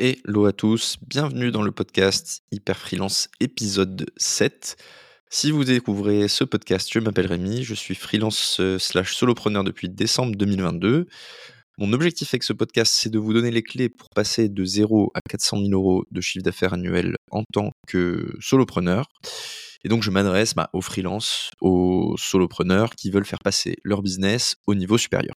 [0.00, 4.76] Hello à tous, bienvenue dans le podcast Hyper Freelance épisode 7.
[5.28, 9.88] Si vous découvrez ce podcast, je m'appelle Rémi, je suis freelance euh, slash solopreneur depuis
[9.88, 11.08] décembre 2022.
[11.78, 15.10] Mon objectif avec ce podcast, c'est de vous donner les clés pour passer de 0
[15.14, 19.08] à 400 000 euros de chiffre d'affaires annuel en tant que solopreneur.
[19.84, 24.56] Et donc, je m'adresse bah, aux freelances, aux solopreneurs qui veulent faire passer leur business
[24.66, 25.34] au niveau supérieur.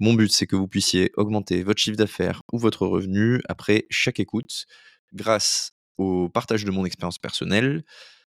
[0.00, 4.20] Mon but, c'est que vous puissiez augmenter votre chiffre d'affaires ou votre revenu après chaque
[4.20, 4.66] écoute
[5.12, 7.84] grâce au partage de mon expérience personnelle,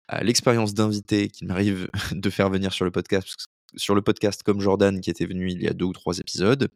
[0.07, 4.61] à l'expérience d'invités qui m'arrive de faire venir sur le podcast, sur le podcast comme
[4.61, 6.69] Jordan qui était venu il y a deux ou trois épisodes,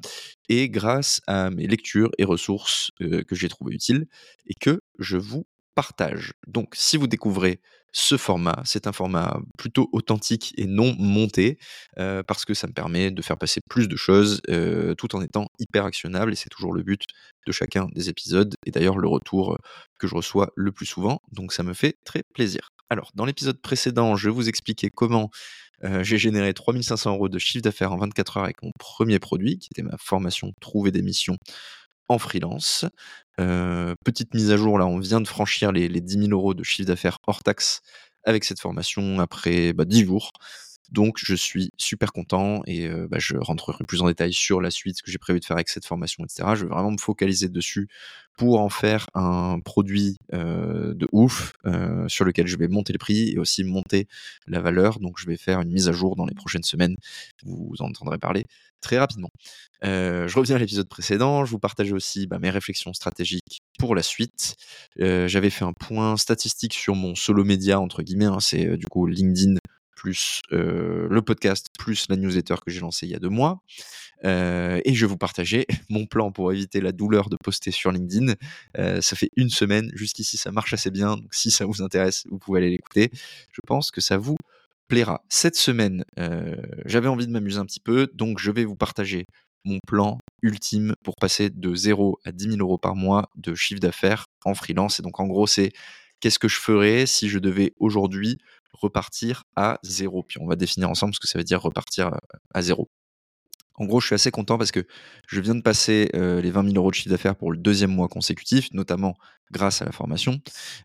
[0.49, 4.07] et grâce à mes lectures et ressources euh, que j'ai trouvées utiles
[4.47, 6.33] et que je vous partage.
[6.47, 11.57] Donc, si vous découvrez ce format, c'est un format plutôt authentique et non monté,
[11.97, 15.21] euh, parce que ça me permet de faire passer plus de choses euh, tout en
[15.21, 17.05] étant hyper actionnable, et c'est toujours le but
[17.47, 19.57] de chacun des épisodes, et d'ailleurs le retour
[19.97, 22.69] que je reçois le plus souvent, donc ça me fait très plaisir.
[22.91, 25.29] Alors, dans l'épisode précédent, je vous expliquais comment
[25.83, 29.59] euh, j'ai généré 3500 euros de chiffre d'affaires en 24 heures avec mon premier produit,
[29.59, 31.37] qui était ma formation Trouver des missions
[32.09, 32.85] en freelance.
[33.37, 36.63] petite mise à jour, là, on vient de franchir les, les 10 000 euros de
[36.63, 37.81] chiffre d'affaires hors taxe
[38.25, 40.31] avec cette formation après bah, 10 jours.
[40.91, 44.97] Donc je suis super content et bah, je rentrerai plus en détail sur la suite,
[44.97, 46.49] ce que j'ai prévu de faire avec cette formation, etc.
[46.55, 47.87] Je vais vraiment me focaliser dessus
[48.37, 51.53] pour en faire un produit de ouf
[52.07, 54.07] sur lequel je vais monter le prix et aussi monter
[54.47, 54.99] la valeur.
[54.99, 56.95] Donc je vais faire une mise à jour dans les prochaines semaines.
[57.43, 58.45] Vous en entendrez parler
[58.81, 59.29] très rapidement.
[59.83, 61.45] je reviens à l'épisode précédent.
[61.45, 64.55] Je vous partageais aussi bah, mes réflexions stratégiques pour la suite.
[64.97, 68.25] J'avais fait un point statistique sur mon solo média entre guillemets.
[68.25, 69.55] Hein, c'est du coup LinkedIn
[69.99, 73.61] plus le podcast, plus la newsletter que j'ai lancée il y a deux mois.
[74.23, 78.33] et je vais vous partager mon plan pour éviter la douleur de poster sur LinkedIn.
[79.01, 82.39] ça fait une semaine, jusqu'ici ça marche assez bien, donc si ça vous intéresse, vous
[82.39, 83.09] pouvez aller l'écouter.
[83.51, 84.37] Je pense que ça vous
[84.87, 85.21] plaira.
[85.27, 86.05] Cette semaine,
[86.85, 89.25] j'avais envie de m'amuser un petit peu, donc je vais vous partager
[89.65, 93.79] mon plan ultime pour passer de 0 à 10 000 euros par mois de chiffre
[93.81, 94.99] d'affaires en freelance.
[94.99, 95.71] Et donc en gros, c'est
[96.19, 98.37] qu'est-ce que je ferais si je devais aujourd'hui
[98.73, 100.23] repartir à zéro.
[100.23, 102.11] Puis on va définir ensemble ce que ça veut dire repartir
[102.53, 102.89] à zéro.
[103.79, 104.85] En gros, je suis assez content parce que
[105.27, 108.09] je viens de passer les 20 000 euros de chiffre d'affaires pour le deuxième mois
[108.09, 109.15] consécutif, notamment
[109.51, 110.41] grâce à la formation.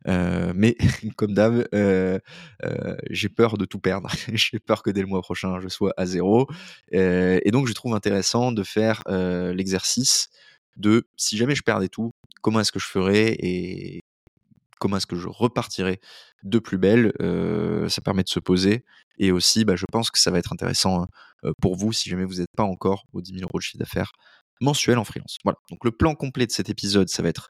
[0.06, 0.76] mais
[1.16, 1.66] comme d'hab,
[3.10, 4.08] j'ai peur de tout perdre.
[4.32, 6.46] j'ai peur que dès le mois prochain, je sois à zéro.
[6.92, 10.28] et donc, je trouve intéressant de faire l'exercice
[10.76, 12.12] de si jamais je perdais tout,
[12.42, 13.36] comment est-ce que je ferais
[14.84, 15.98] comment est-ce que je repartirai
[16.42, 17.14] de plus belle.
[17.88, 18.84] ça permet de se poser.
[19.16, 21.06] Et aussi, bah, je pense que ça va être intéressant
[21.62, 24.12] pour vous si jamais vous n'êtes pas encore aux 10 000 euros de chiffre d'affaires
[24.60, 25.38] mensuel en freelance.
[25.42, 25.58] Voilà.
[25.70, 27.48] Donc le plan complet de cet épisode, ça va être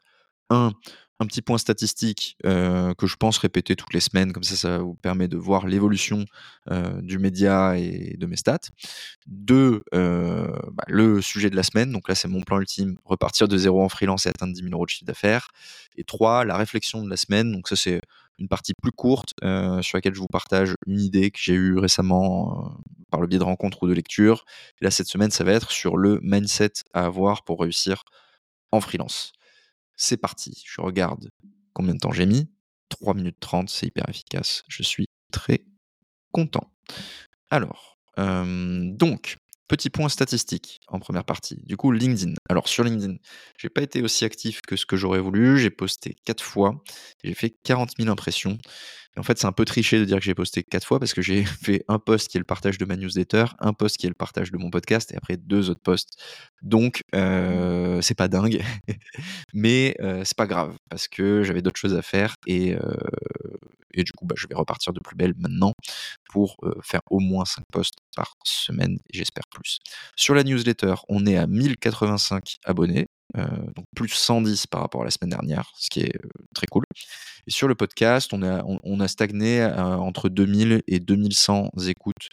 [0.49, 0.71] un,
[1.19, 4.95] un petit point statistique que je pense répéter toutes les semaines, comme ça, ça vous
[4.95, 6.25] permet de voir l'évolution
[7.01, 8.59] du média et de mes stats.
[9.27, 13.57] Deux, bah, le sujet de la semaine, donc là c'est mon plan ultime, repartir de
[13.57, 15.47] zéro en freelance et atteindre 10 000 euros de chiffre d'affaires.
[15.95, 18.01] Et trois, la réflexion de la semaine, donc ça c'est
[18.39, 19.33] une partie plus courte
[19.81, 22.77] sur laquelle je vous partage une idée que j'ai eue récemment
[23.11, 24.43] par le biais de rencontres ou de lectures.
[24.81, 28.03] là cette semaine, ça va être sur le mindset à avoir pour réussir
[28.71, 29.33] en freelance.
[29.95, 31.29] C'est parti, je regarde
[31.73, 32.49] combien de temps j'ai mis.
[32.89, 34.63] 3 minutes 30, c'est hyper efficace.
[34.67, 35.65] Je suis très
[36.31, 36.71] content.
[37.49, 39.37] Alors, donc,
[39.67, 41.63] petit point statistique en première partie.
[41.63, 42.33] Du coup, LinkedIn.
[42.49, 43.15] Alors, sur LinkedIn,
[43.57, 45.57] j'ai pas été aussi actif que ce que j'aurais voulu.
[45.57, 46.83] J'ai posté 4 fois.
[47.23, 48.59] J'ai fait 40 000 impressions
[49.18, 51.22] en fait, c'est un peu triché de dire que j'ai posté quatre fois parce que
[51.22, 54.09] j'ai fait un post qui est le partage de ma newsletter, un post qui est
[54.09, 56.18] le partage de mon podcast et après deux autres posts.
[56.62, 58.63] Donc, euh, c'est pas dingue,
[59.53, 62.96] mais euh, c'est pas grave parce que j'avais d'autres choses à faire et, euh,
[63.96, 65.73] du coup, bah, je vais repartir de plus belle maintenant
[66.31, 69.78] pour faire au moins 5 posts par semaine j'espère plus.
[70.16, 73.06] Sur la newsletter, on est à 1085 abonnés.
[73.38, 76.67] Euh, donc plus 110 par rapport à la semaine dernière, ce qui est euh, très
[76.67, 76.84] cool.
[77.47, 82.29] Et sur le podcast, on a, on, a stagné entre 2000 et 2100 écoutes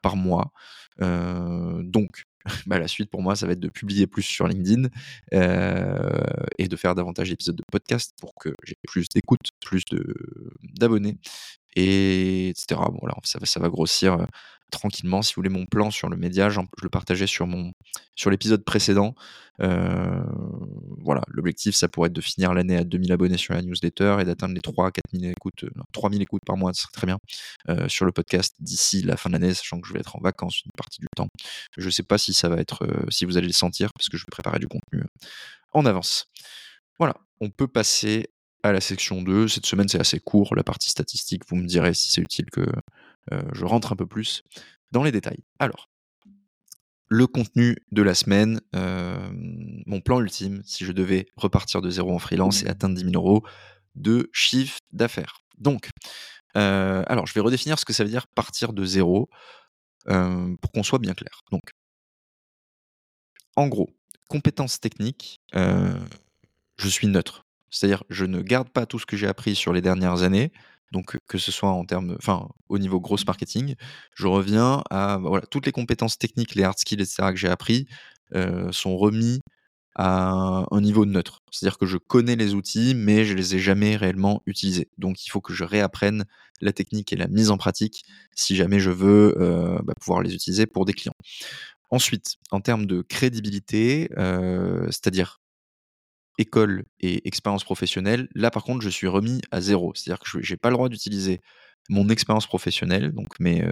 [0.00, 0.52] par mois.
[1.00, 2.24] donc,
[2.66, 4.88] bah, la suite pour moi, ça va être de publier plus sur LinkedIn
[5.32, 9.82] et de faire davantage d'épisodes de podcast pour que j'ai plus d'écoutes, plus
[10.62, 11.18] d'abonnés,
[11.76, 12.80] et etc.
[12.90, 14.26] Bon, là, ça, ça va grossir
[14.74, 15.22] tranquillement.
[15.22, 17.72] Si vous voulez mon plan sur le média, je le partageais sur, mon,
[18.14, 19.14] sur l'épisode précédent.
[19.60, 20.22] Euh,
[21.00, 24.24] voilà, l'objectif, ça pourrait être de finir l'année à 2000 abonnés sur la newsletter et
[24.24, 27.18] d'atteindre les 3 4000 écoutes, 3000 euh, écoutes par mois, ce serait très bien,
[27.68, 30.20] euh, sur le podcast d'ici la fin de l'année, sachant que je vais être en
[30.20, 31.28] vacances une partie du temps.
[31.78, 34.16] Je ne sais pas si ça va être, si vous allez le sentir, parce que
[34.16, 35.04] je vais préparer du contenu
[35.72, 36.26] en avance.
[36.98, 38.28] Voilà, on peut passer
[38.64, 39.46] à la section 2.
[39.46, 41.42] Cette semaine, c'est assez court, la partie statistique.
[41.48, 42.66] Vous me direz si c'est utile que
[43.30, 44.42] je rentre un peu plus
[44.92, 45.42] dans les détails.
[45.58, 45.88] Alors,
[47.08, 52.18] le contenu de la semaine, mon plan ultime, si je devais repartir de zéro en
[52.18, 53.46] freelance et atteindre 10 000 euros
[53.94, 55.40] de chiffre d'affaires.
[55.58, 55.90] Donc,
[56.54, 59.28] alors, je vais redéfinir ce que ça veut dire partir de zéro
[60.06, 61.40] pour qu'on soit bien clair.
[61.50, 61.62] Donc,
[63.56, 63.90] en gros,
[64.28, 67.46] compétences techniques, je suis neutre.
[67.70, 70.52] C'est-à-dire, je ne garde pas tout ce que j'ai appris sur les dernières années,
[70.94, 73.74] donc que ce soit en termes, enfin, au niveau gross marketing,
[74.14, 77.32] je reviens à bah, voilà, toutes les compétences techniques, les hard skills, etc.
[77.32, 77.86] que j'ai appris
[78.70, 79.40] sont remis
[79.96, 81.42] à un niveau neutre.
[81.50, 84.88] C'est-à-dire que je connais les outils, mais je les ai jamais réellement utilisés.
[84.98, 86.24] Donc il faut que je réapprenne
[86.60, 88.04] la technique et la mise en pratique
[88.34, 89.34] si jamais je veux
[89.84, 91.14] bah, pouvoir les utiliser pour des clients.
[91.90, 95.40] Ensuite, en termes de crédibilité, c'est-à-dire
[96.38, 99.92] école et expérience professionnelle, là par contre je suis remis à zéro.
[99.94, 101.40] C'est-à-dire que je n'ai pas le droit d'utiliser
[101.88, 103.62] mon expérience professionnelle, donc mes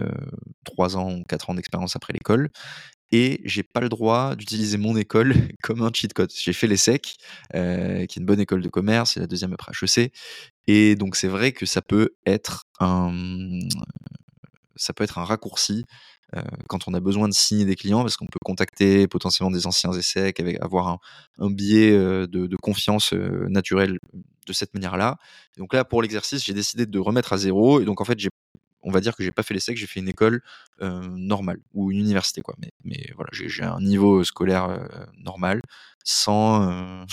[0.63, 2.49] trois 3 ans ou 4 ans d'expérience après l'école,
[3.11, 5.33] et j'ai pas le droit d'utiliser mon école
[5.63, 6.31] comme un cheat code.
[6.35, 7.17] J'ai fait l'ESSEC,
[7.51, 10.11] qui est une bonne école de commerce, et la deuxième après HEC,
[10.67, 13.41] et donc c'est vrai que ça peut être un,
[15.15, 15.85] raccourci euh,
[16.67, 19.91] quand on a besoin de signer des clients, parce qu'on peut contacter potentiellement des anciens
[19.93, 20.99] essais, avec avoir
[21.39, 23.99] un, biais euh, de, confiance euh, naturelle
[24.47, 25.17] de cette manière-là.
[25.57, 28.17] Donc là, pour l'exercice, j'ai décidé de remettre à zéro, et donc en fait,
[28.81, 30.41] on va dire que j'ai pas fait l'essai, que j'ai fait une école
[30.81, 32.55] normale ou une université quoi.
[32.83, 35.61] Mais voilà, j'ai un niveau scolaire normal,
[36.03, 37.05] sans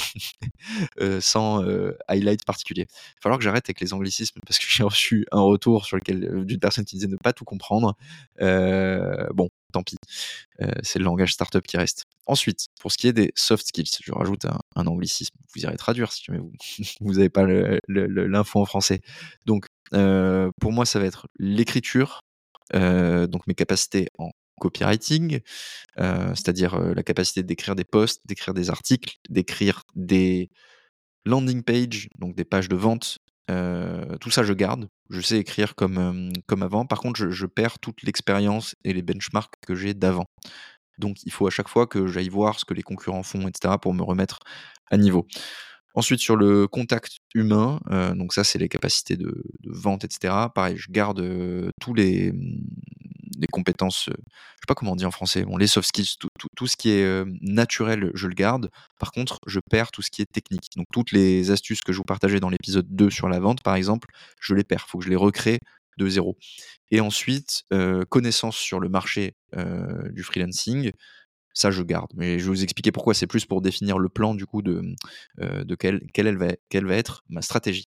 [1.20, 1.64] sans
[2.08, 2.82] highlight particulier.
[2.82, 5.96] Il va falloir que j'arrête avec les anglicismes parce que j'ai reçu un retour sur
[5.96, 7.96] lequel d'une personne qui disait ne pas tout comprendre.
[8.38, 9.96] bon, tant pis.
[10.82, 12.04] c'est le langage startup qui reste.
[12.26, 15.34] Ensuite, pour ce qui est des soft skills, je rajoute un, anglicisme.
[15.54, 16.40] Vous irez traduire si jamais
[17.00, 19.00] vous n'avez pas l'info en français.
[19.46, 22.20] Donc, pour moi, ça va être l'écriture,
[22.72, 25.40] donc mes capacités en copywriting,
[25.96, 30.50] c'est-à-dire la capacité d'écrire des posts, d'écrire des articles, d'écrire des
[31.24, 33.18] landing pages, donc des pages de vente.
[33.48, 34.88] tout ça, je garde.
[35.10, 36.86] Je sais écrire comme, avant.
[36.86, 40.26] Par contre, je, perds toute l'expérience et les benchmarks que j'ai d'avant.
[40.98, 43.74] Donc, il faut à chaque fois que j'aille voir ce que les concurrents font, etc.,
[43.80, 44.38] pour me remettre
[44.90, 45.26] à niveau.
[45.94, 50.32] Ensuite, sur le contact humain, euh, donc ça, c'est les capacités de, vente, etc.
[50.54, 52.32] Pareil, je garde euh, tous les,
[53.40, 56.16] les compétences, je sais pas comment on dit en français, bon, les soft skills,
[56.56, 58.70] tout, ce qui est naturel, je le garde.
[58.98, 60.68] Par contre, je perds tout ce qui est technique.
[60.76, 63.74] Donc, toutes les astuces que je vous partageais dans l'épisode 2 sur la vente, par
[63.74, 64.08] exemple,
[64.40, 64.84] je les perds.
[64.86, 65.58] Il faut que je les recrée
[65.98, 66.36] de zéro.
[66.90, 67.64] Et ensuite,
[68.08, 69.34] connaissance sur le marché
[70.12, 70.92] du freelancing
[71.52, 72.10] ça je garde.
[72.14, 73.14] Mais je vais vous expliquer pourquoi.
[73.14, 74.94] C'est plus pour définir le plan du coup de,
[75.78, 77.86] quelle va être ma stratégie.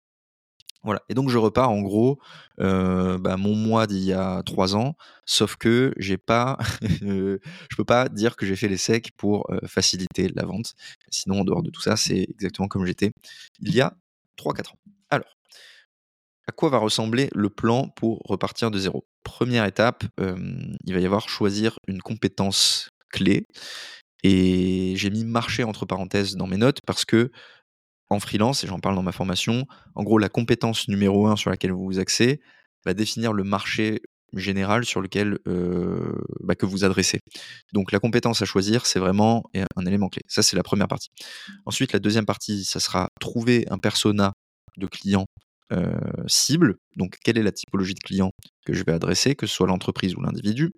[0.83, 1.01] Voilà.
[1.09, 2.19] Et donc je repars en gros
[2.57, 4.95] bah, mon mois d'il y a trois ans,
[5.25, 6.57] sauf que j'ai pas,
[7.01, 7.39] je
[7.75, 10.73] peux pas dire que j'ai fait les secs pour faciliter la vente.
[11.09, 13.11] Sinon en dehors de tout ça, c'est exactement comme j'étais
[13.59, 13.93] il y a
[14.37, 14.77] 3-4 ans.
[15.09, 15.37] Alors,
[16.47, 19.05] à quoi va ressembler le plan pour repartir de zéro?
[19.23, 23.45] Première étape, il va y avoir choisir une compétence clé.
[24.23, 27.31] Et j'ai mis marché entre parenthèses dans mes notes parce que
[28.19, 29.65] freelance, et j'en parle dans ma formation,
[29.95, 32.41] en gros, la compétence numéro un sur laquelle vous vous axez
[32.85, 34.01] va définir le marché
[34.35, 37.19] général sur lequel euh, bah, que vous adressez.
[37.71, 39.43] Donc la compétence à choisir, c'est vraiment
[39.75, 40.23] un élément clé.
[40.27, 41.09] Ça, c'est la première partie.
[41.65, 44.33] Ensuite, la deuxième partie, ça sera trouver un persona
[44.77, 45.25] de client
[45.71, 45.93] euh,
[46.27, 46.75] cible.
[46.97, 48.31] Donc, quelle est la typologie de client
[48.65, 50.71] que je vais adresser, que ce soit l'entreprise ou l'individu.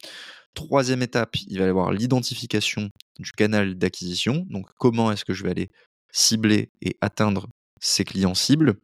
[0.53, 2.89] Troisième étape, il va y avoir l'identification
[3.19, 4.45] du canal d'acquisition.
[4.49, 5.69] Donc, comment est-ce que je vais aller
[6.15, 7.47] cibler et atteindre
[7.81, 8.75] ces clients cibles.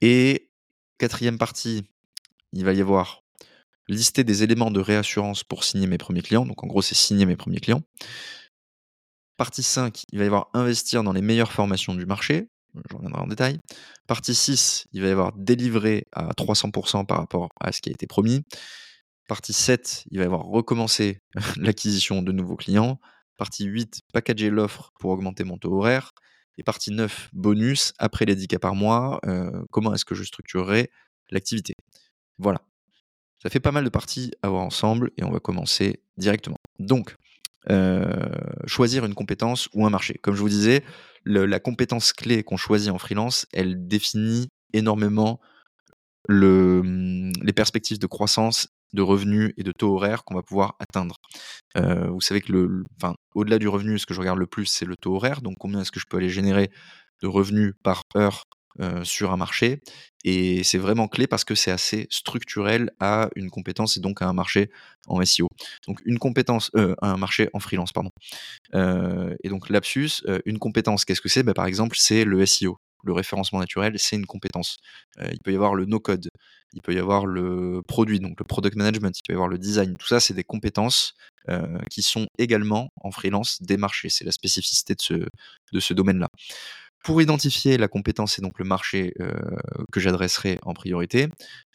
[0.00, 0.50] Et
[0.96, 1.84] quatrième partie,
[2.54, 3.22] il va y avoir
[3.86, 6.46] lister des éléments de réassurance pour signer mes premiers clients.
[6.46, 7.82] Donc, en gros, c'est signer mes premiers clients.
[9.36, 12.48] Partie 5, il va y avoir investir dans les meilleures formations du marché.
[12.74, 13.58] Je reviendrai en détail.
[14.06, 17.92] Partie 6, il va y avoir délivrer à 300% par rapport à ce qui a
[17.92, 18.42] été promis.
[19.28, 21.20] Partie 7, il va y avoir recommencer
[21.56, 22.98] l'acquisition de nouveaux clients.
[23.36, 26.12] Partie 8, packager l'offre pour augmenter mon taux horaire.
[26.58, 30.24] Et partie 9, bonus, après les 10 cas par mois, euh, comment est-ce que je
[30.24, 30.90] structurerai
[31.30, 31.74] l'activité?
[32.38, 32.60] Voilà.
[33.40, 36.56] Ça fait pas mal de parties à voir ensemble et on va commencer directement.
[36.80, 37.14] Donc,
[37.70, 38.28] euh,
[38.66, 40.14] choisir une compétence ou un marché.
[40.14, 40.84] Comme je vous disais,
[41.24, 45.40] la compétence clé qu'on choisit en freelance, elle définit énormément
[46.28, 50.76] le, mmh, les perspectives de croissance, de revenus et de taux horaire qu'on va pouvoir
[50.78, 51.16] atteindre.
[51.76, 52.84] Euh, vous savez que le,
[53.38, 55.40] au-delà du revenu, ce que je regarde le plus, c'est le taux horaire.
[55.40, 56.70] Donc, combien est-ce que je peux aller générer
[57.22, 58.44] de revenus par heure
[59.02, 59.80] sur un marché?
[60.24, 64.28] Et c'est vraiment clé parce que c'est assez structurel à une compétence et donc à
[64.28, 64.70] un marché
[65.06, 65.48] en SEO.
[65.86, 68.10] Donc une compétence, à un marché en freelance, pardon.
[68.74, 71.42] et donc lapsus, une compétence, qu'est-ce que c'est?
[71.42, 72.78] Bah, Par exemple, c'est le SEO.
[73.04, 74.78] Le référencement naturel, c'est une compétence.
[75.20, 76.30] il peut y avoir le no-code,
[76.72, 79.58] il peut y avoir le produit, donc le product management, il peut y avoir le
[79.58, 79.96] design.
[79.96, 81.14] Tout ça, c'est des compétences
[81.90, 84.08] qui sont également en freelance des marchés.
[84.10, 86.28] C'est la spécificité de ce, de ce domaine-là.
[87.04, 89.14] Pour identifier la compétence et donc le marché
[89.92, 91.28] que j'adresserai en priorité,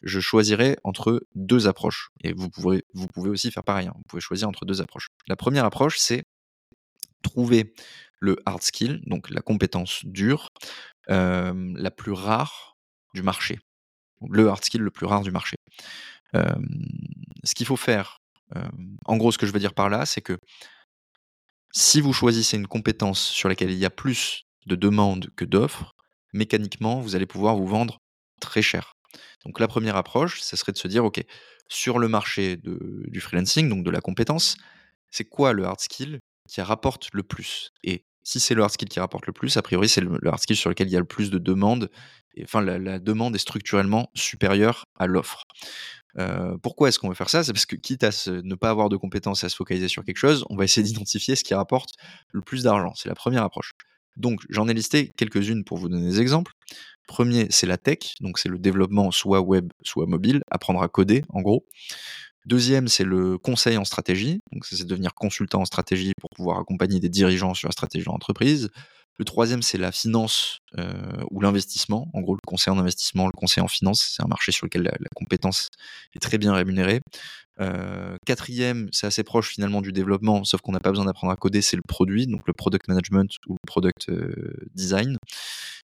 [0.04, 2.10] je choisirai entre deux approches.
[2.24, 3.94] Et vous pouvez, vous pouvez aussi faire pareil, hein.
[3.96, 5.08] vous pouvez choisir entre deux approches.
[5.28, 6.24] La première approche, c'est
[7.24, 7.74] trouver
[8.20, 10.50] le hard skill, donc la compétence dure,
[11.08, 12.76] la plus rare
[13.14, 13.60] du marché.
[14.30, 15.56] Le hard skill le plus rare du marché.
[17.44, 18.18] ce qu'il faut faire,
[19.06, 20.38] en gros, ce que je veux dire par là, c'est que
[21.72, 25.92] si vous choisissez une compétence sur laquelle il y a plus de demandes que d'offres,
[26.34, 27.98] mécaniquement, vous allez pouvoir vous vendre
[28.40, 28.94] très cher.
[29.46, 31.24] Donc la première approche, ce serait de se dire, OK,
[31.68, 34.56] sur le marché du freelancing, donc de la compétence,
[35.10, 37.72] c'est quoi le hard skill qui rapporte le plus?
[37.84, 40.40] Et si c'est le hard skill qui rapporte le plus, a priori, c'est le, hard
[40.40, 41.90] skill sur lequel il y a le plus de demandes.
[42.42, 45.44] Enfin, la, demande est structurellement supérieure à l'offre.
[46.18, 47.44] Euh, pourquoi est-ce qu'on veut faire ça?
[47.44, 50.04] C'est parce que quitte à ne pas avoir de compétences et à se focaliser sur
[50.04, 51.92] quelque chose, on va essayer d'identifier ce qui rapporte
[52.32, 52.94] le plus d'argent.
[52.96, 53.74] C'est la première approche.
[54.16, 56.54] Donc, j'en ai listé quelques-unes pour vous donner des exemples.
[57.08, 61.24] Premier, c'est la tech, donc c'est le développement soit web, soit mobile, apprendre à coder
[61.30, 61.66] en gros.
[62.46, 67.00] Deuxième, c'est le conseil en stratégie, donc c'est devenir consultant en stratégie pour pouvoir accompagner
[67.00, 68.70] des dirigeants sur la stratégie de l'entreprise.
[69.20, 70.92] Le troisième, c'est la finance euh,
[71.30, 72.10] ou l'investissement.
[72.14, 74.84] En gros, le conseil en investissement, le conseil en finance, c'est un marché sur lequel
[74.84, 75.70] la, compétence
[76.16, 77.02] est très bien rémunérée.
[77.62, 81.36] Euh, quatrième, c'est assez proche finalement du développement, sauf qu'on n'a pas besoin d'apprendre à
[81.36, 85.18] coder, c'est le produit, donc le product management ou le product euh, design.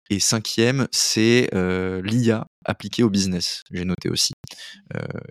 [0.10, 1.50] Et cinquième, c'est
[2.04, 3.64] l'IA appliquée au business.
[3.72, 4.34] J'ai noté aussi.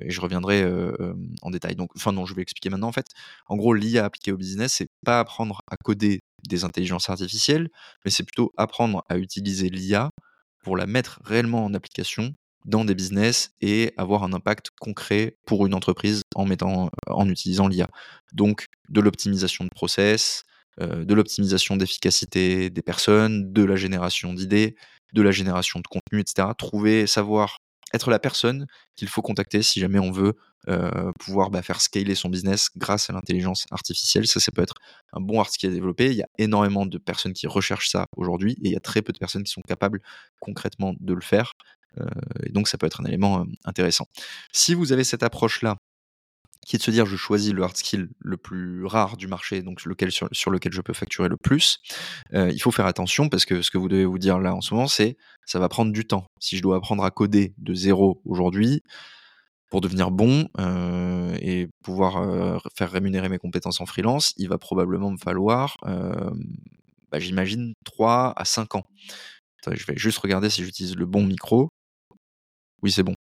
[0.01, 0.65] et je reviendrai
[1.43, 1.77] en détail.
[1.77, 2.89] Donc, enfin non, je vais expliquer maintenant.
[2.89, 3.07] En fait,
[3.49, 7.69] en gros, l'IA appliquée au business, c'est pas apprendre à coder des intelligences artificielles,
[8.05, 10.11] mais c'est plutôt apprendre à utiliser l'IA
[10.63, 15.67] pour la mettre réellement en application dans des business et avoir un impact concret pour
[15.67, 17.89] une entreprise en mettant en utilisant l'IA.
[18.33, 24.77] Donc de l'optimisation de process, euh, de l'optimisation d'efficacité des personnes, de la génération d'idées,
[25.15, 26.49] de la génération de contenu, etc.
[26.59, 27.59] Trouver, savoir
[27.95, 28.67] être la personne
[28.97, 30.35] qu'il faut contacter si jamais on veut
[30.69, 34.27] euh, pouvoir bah, faire scaler son business grâce à l'intelligence artificielle.
[34.27, 34.75] Ça, ça peut être
[35.13, 36.07] un bon article à développer.
[36.07, 39.03] Il y a énormément de personnes qui recherchent ça aujourd'hui et il y a très
[39.03, 40.01] peu de personnes qui sont capables
[40.41, 41.53] concrètement de le faire.
[42.01, 42.07] Euh,
[42.45, 44.07] et donc, ça peut être un élément intéressant.
[44.53, 45.77] Si vous avez cette approche-là
[46.67, 49.63] qui est de se dire je choisis le hard skill le plus rare du marché,
[49.63, 51.79] donc lequel, sur, lequel je peux facturer le plus,
[52.35, 54.61] euh, il faut faire attention parce que ce que vous devez vous dire là en
[54.61, 56.27] ce moment, c'est ça va prendre du temps.
[56.41, 58.83] Si je dois apprendre à coder de zéro aujourd'hui,
[59.71, 64.59] pour devenir bon euh, et pouvoir euh, faire rémunérer mes compétences en freelance, il va
[64.59, 68.87] probablement me falloir, bah, j'imagine, 3 à 5 ans.
[69.71, 71.69] je vais juste regarder si j'utilise le bon micro.
[72.83, 73.15] Oui, c'est bon.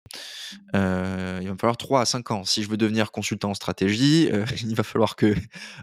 [0.75, 2.43] Euh, il va me falloir 3 à 5 ans.
[2.43, 5.33] Si je veux devenir consultant en stratégie, euh, il va falloir que,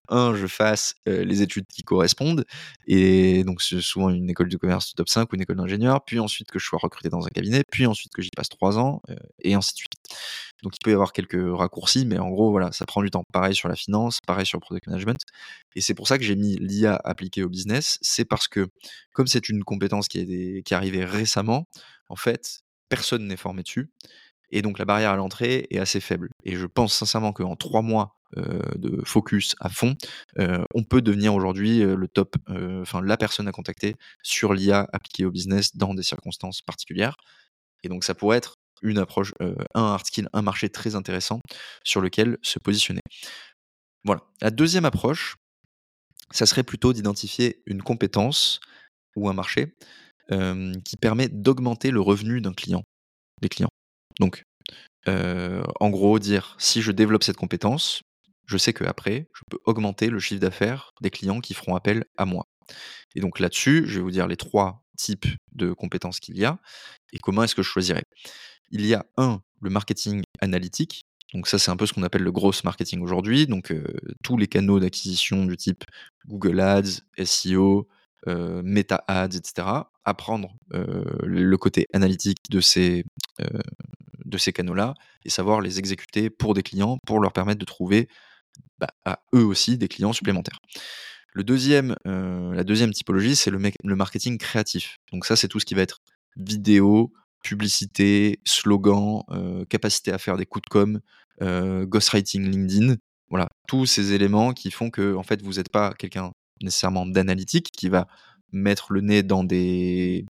[0.08, 2.44] un, je fasse euh, les études qui correspondent,
[2.86, 6.50] et donc souvent une école de commerce top 5 ou une école d'ingénieur, puis ensuite
[6.50, 9.00] que je sois recruté dans un cabinet, puis ensuite que j'y passe 3 ans,
[9.40, 9.94] et ainsi de suite.
[10.62, 13.24] Donc il peut y avoir quelques raccourcis, mais en gros, voilà, ça prend du temps.
[13.32, 15.20] Pareil sur la finance, pareil sur le product management.
[15.74, 17.98] Et c'est pour ça que j'ai mis l'IA appliquée au business.
[18.02, 18.68] C'est parce que,
[19.12, 21.66] comme c'est une compétence qui est, qui est arrivée récemment,
[22.08, 22.60] en fait,
[22.92, 23.88] personne n'est formé dessus.
[24.50, 26.28] Et donc la barrière à l'entrée est assez faible.
[26.44, 29.96] Et je pense sincèrement qu'en trois mois de focus à fond,
[30.36, 32.36] on peut devenir aujourd'hui le top,
[32.82, 37.16] enfin la personne à contacter sur l'IA appliquée au business dans des circonstances particulières.
[37.82, 41.40] Et donc ça pourrait être une approche, un hard skill, un marché très intéressant
[41.82, 43.00] sur lequel se positionner.
[44.04, 44.20] Voilà.
[44.42, 45.36] La deuxième approche,
[46.30, 48.60] ça serait plutôt d'identifier une compétence
[49.16, 49.74] ou un marché
[50.84, 52.84] qui permet d'augmenter le revenu d'un client,
[53.40, 53.70] des clients.
[54.20, 54.44] Donc,
[55.06, 58.02] en gros, dire si je développe cette compétence,
[58.46, 62.24] je sais qu'après, je peux augmenter le chiffre d'affaires des clients qui feront appel à
[62.24, 62.46] moi.
[63.14, 66.58] Et donc là-dessus, je vais vous dire les trois types de compétences qu'il y a
[67.12, 68.04] et comment est-ce que je choisirais.
[68.70, 71.06] Il y a un, le marketing analytique.
[71.34, 73.46] Donc ça, c'est un peu ce qu'on appelle le gros marketing aujourd'hui.
[73.46, 73.72] Donc
[74.22, 75.84] tous les canaux d'acquisition du type
[76.26, 77.88] Google Ads, SEO,
[78.26, 79.66] Meta Ads, etc.
[80.04, 83.04] Apprendre euh, le côté analytique de ces,
[83.40, 83.60] euh,
[84.24, 84.94] de ces canaux-là
[85.24, 88.08] et savoir les exécuter pour des clients pour leur permettre de trouver
[88.78, 90.58] bah, à eux aussi des clients supplémentaires.
[91.34, 94.98] Le deuxième, la deuxième typologie, c'est le, le marketing créatif.
[95.12, 96.00] Donc ça, c'est tout ce qui va être
[96.36, 97.10] vidéo,
[97.42, 99.22] publicité, slogan,
[99.70, 101.00] capacité à faire des coups de com,
[101.86, 102.96] ghostwriting LinkedIn.
[103.30, 107.70] Voilà, tous ces éléments qui font que en fait, vous n'êtes pas quelqu'un nécessairement d'analytique
[107.72, 108.06] qui va
[108.52, 110.24] mettre le nez dans des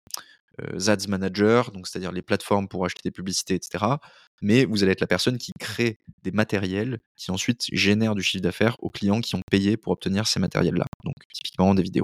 [0.87, 3.85] ads managers, donc c'est-à-dire les plateformes pour acheter des publicités, etc.
[4.41, 8.41] Mais vous allez être la personne qui crée des matériels qui ensuite génèrent du chiffre
[8.41, 10.85] d'affaires aux clients qui ont payé pour obtenir ces matériels-là.
[11.05, 12.03] Donc typiquement des vidéos.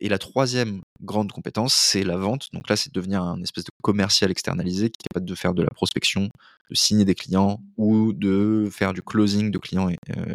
[0.00, 2.48] et la troisième grande compétence, c'est la vente.
[2.52, 5.52] Donc là, c'est de devenir un espèce de commercial externalisé qui est capable de faire
[5.54, 6.30] de la prospection,
[6.70, 9.90] de signer des clients ou de faire du closing de clients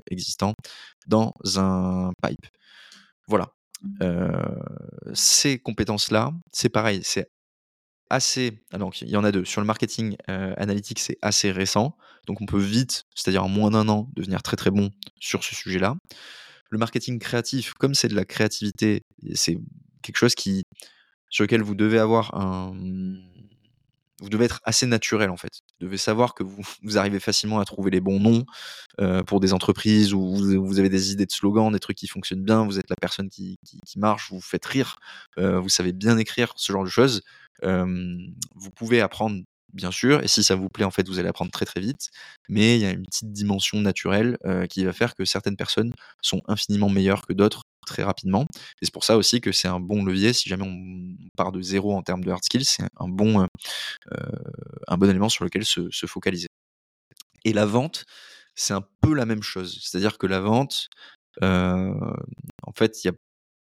[0.09, 0.53] existants
[1.07, 2.45] dans un pipe.
[3.27, 3.51] Voilà.
[5.13, 7.29] Ces compétences-là, c'est pareil, c'est
[8.09, 8.63] assez.
[8.71, 9.45] Ah donc, il y en a deux.
[9.45, 11.95] Sur le marketing analytique, c'est assez récent.
[12.27, 15.55] Donc, on peut vite, c'est-à-dire en moins d'un an, devenir très très bon sur ce
[15.55, 15.95] sujet-là.
[16.69, 19.01] Le marketing créatif, comme c'est de la créativité,
[19.33, 19.57] c'est
[20.01, 20.33] quelque chose
[21.29, 22.75] sur lequel vous devez avoir un.
[24.21, 25.51] Vous devez être assez naturel en fait.
[25.79, 28.45] Vous devez savoir que vous, vous arrivez facilement à trouver les bons noms
[29.27, 32.65] pour des entreprises où vous, avez des idées de slogans, des trucs qui fonctionnent bien,
[32.65, 34.97] vous êtes la personne qui, qui, marche, vous faites rire,
[35.37, 37.21] vous savez bien écrire, ce genre de choses
[37.61, 39.41] vous pouvez apprendre
[39.73, 42.09] bien sûr, et si ça vous plaît, en fait, vous allez apprendre très très vite,
[42.47, 44.37] mais il y a une petite dimension naturelle
[44.69, 48.45] qui va faire que certaines personnes sont infiniment meilleures que d'autres très rapidement.
[48.81, 51.61] Et c'est pour ça aussi que c'est un bon levier, si jamais on part de
[51.61, 53.45] zéro en termes de hard skills, c'est un bon,
[54.87, 56.47] un bon élément sur lequel se, se focaliser.
[57.45, 58.05] Et la vente,
[58.55, 59.79] c'est un peu la même chose.
[59.81, 60.89] C'est-à-dire que la vente,
[61.41, 63.13] en fait, il y a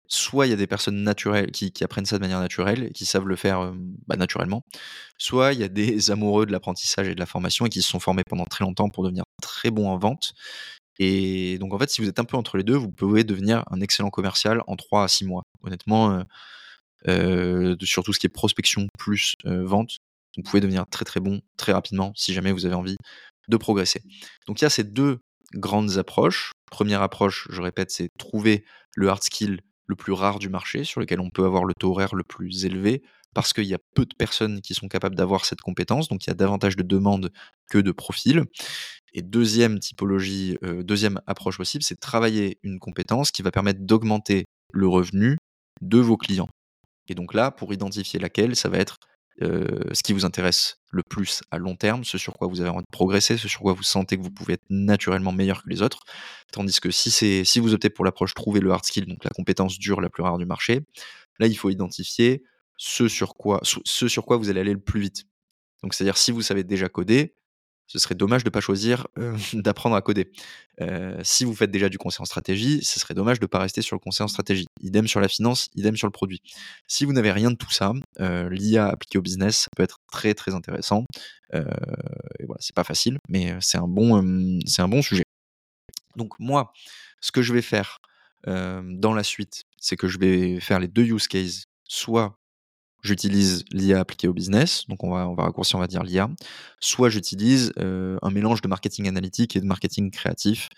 [0.10, 3.06] soit il y a des personnes naturelles qui, apprennent ça de manière naturelle et qui
[3.06, 3.74] savent le faire
[4.08, 4.64] bah, naturellement,
[5.18, 7.90] soit il y a des amoureux de l'apprentissage et de la formation et qui se
[7.90, 10.34] sont formés pendant très longtemps pour devenir très bons en vente.
[11.00, 13.64] Et donc en fait, si vous êtes un peu entre les deux, vous pouvez devenir
[13.72, 15.44] un excellent commercial en 3 à 6 mois.
[15.64, 16.24] Honnêtement,
[17.06, 19.98] sur tout ce qui est prospection plus vente,
[20.38, 22.98] vous pouvez devenir très très bon très rapidement si jamais vous avez envie
[23.48, 24.02] de progresser.
[24.46, 25.20] Donc il y a ces deux
[25.54, 26.52] grandes approches.
[26.70, 28.64] Première approche, je répète, c'est trouver
[28.96, 31.92] le hard skill le plus rare du marché, sur lequel on peut avoir le taux
[31.92, 33.02] horaire le plus élevé,
[33.34, 36.30] parce qu'il y a peu de personnes qui sont capables d'avoir cette compétence, donc il
[36.30, 37.32] y a davantage de demandes
[37.70, 38.44] que de profils.
[39.14, 43.82] Et deuxième typologie, euh, deuxième approche possible, c'est de travailler une compétence qui va permettre
[43.82, 45.38] d'augmenter le revenu
[45.82, 46.50] de vos clients.
[47.08, 48.98] Et donc là, pour identifier laquelle, ça va être
[49.42, 52.70] euh, ce qui vous intéresse le plus à long terme, ce sur quoi vous avez
[52.70, 55.70] envie de progresser, ce sur quoi vous sentez que vous pouvez être naturellement meilleur que
[55.70, 56.04] les autres.
[56.52, 60.02] Tandis que si, vous optez pour l'approche trouver le hard skill, donc la compétence dure
[60.02, 60.82] la plus rare du marché,
[61.40, 62.44] là il faut identifier
[62.80, 65.26] ce sur quoi, ce sur quoi vous allez aller le plus vite.
[65.84, 67.36] Donc c'est-à-dire si vous savez déjà coder,
[67.88, 69.08] ce serait dommage de ne pas choisir
[69.54, 70.32] d'apprendre à coder.
[71.22, 73.82] si vous faites déjà du conseil en stratégie, ce serait dommage de ne pas rester
[73.82, 74.66] sur le conseil en stratégie.
[74.82, 76.42] Idem sur la finance, idem sur le produit.
[76.88, 80.56] Si vous n'avez rien de tout ça, l'IA appliquée au business peut être très très
[80.56, 81.04] intéressant.
[81.54, 85.24] et voilà, c'est pas facile, mais c'est un bon, c'est un bon sujet.
[86.16, 86.72] Donc moi,
[87.20, 87.98] ce que je vais faire
[88.46, 92.39] dans la suite, c'est que je vais faire les deux use cases, soit
[93.02, 96.30] j'utilise l'IA appliquée au business, donc on va, on va raccourcir, on va dire l'IA,
[96.80, 100.70] soit j'utilise un mélange de marketing analytique et de marketing créatif,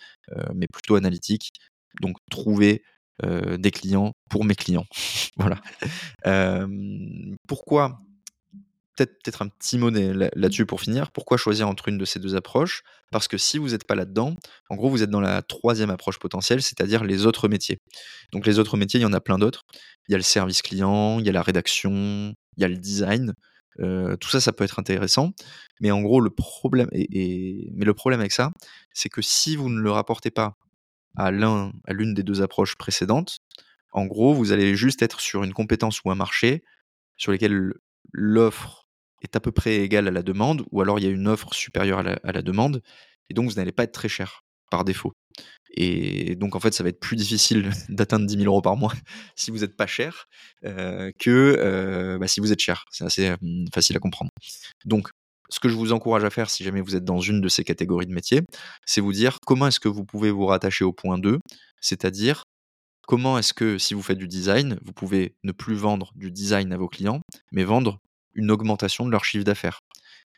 [0.53, 1.51] mais plutôt analytique,
[2.01, 2.83] donc trouver
[3.23, 4.85] des clients pour mes clients.
[5.37, 5.61] voilà.
[7.47, 7.99] pourquoi
[9.05, 11.11] peut-être un petit mot là-dessus pour finir.
[11.11, 12.83] Pourquoi choisir entre une de ces deux approches?
[13.11, 14.35] Parce que si vous n'êtes pas là-dedans,
[14.69, 17.79] en gros, vous êtes dans la troisième approche potentielle, c'est-à-dire les autres métiers.
[18.31, 19.65] Donc les autres métiers, il y en a plein d'autres.
[20.07, 22.77] Il y a le service client, il y a la rédaction, il y a le
[22.77, 23.33] design.
[23.79, 25.31] Euh, tout ça, ça peut être intéressant.
[25.79, 28.51] Mais en gros, le problème, et, mais le problème avec ça,
[28.93, 30.57] c'est que si vous ne le rapportez pas
[31.15, 33.39] à l'un, à l'une des deux approches précédentes,
[33.91, 36.63] en gros, vous allez juste être sur une compétence ou un marché
[37.17, 37.73] sur lequel
[38.13, 38.80] l'offre
[39.21, 41.53] est à peu près égale à la demande, ou alors il y a une offre
[41.53, 42.81] supérieure à la, demande,
[43.29, 45.13] et donc vous n'allez pas être très cher par défaut.
[45.73, 48.93] Et donc en fait, ça va être plus difficile d'atteindre 10 000 euros par mois
[49.35, 50.27] si vous n'êtes pas cher
[50.65, 52.85] euh, que euh, bah, si vous êtes cher.
[52.91, 53.37] C'est assez euh,
[53.73, 54.31] facile à comprendre.
[54.85, 55.09] Donc,
[55.49, 57.63] ce que je vous encourage à faire si jamais vous êtes dans une de ces
[57.63, 58.41] catégories de métiers,
[58.85, 61.39] c'est vous dire comment est-ce que vous pouvez vous rattacher au point 2,
[61.81, 62.43] c'est-à-dire
[63.05, 66.71] comment est-ce que si vous faites du design, vous pouvez ne plus vendre du design
[66.71, 67.19] à vos clients,
[67.51, 67.99] mais vendre
[68.33, 69.81] une augmentation de leur chiffre d'affaires.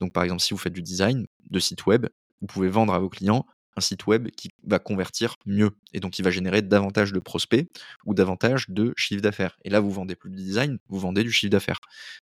[0.01, 2.07] Donc par exemple, si vous faites du design de site web,
[2.41, 6.11] vous pouvez vendre à vos clients un site web qui va convertir mieux et donc
[6.11, 7.67] qui va générer davantage de prospects
[8.05, 9.57] ou davantage de chiffre d'affaires.
[9.63, 11.79] Et là, vous vendez plus de design, vous vendez du chiffre d'affaires.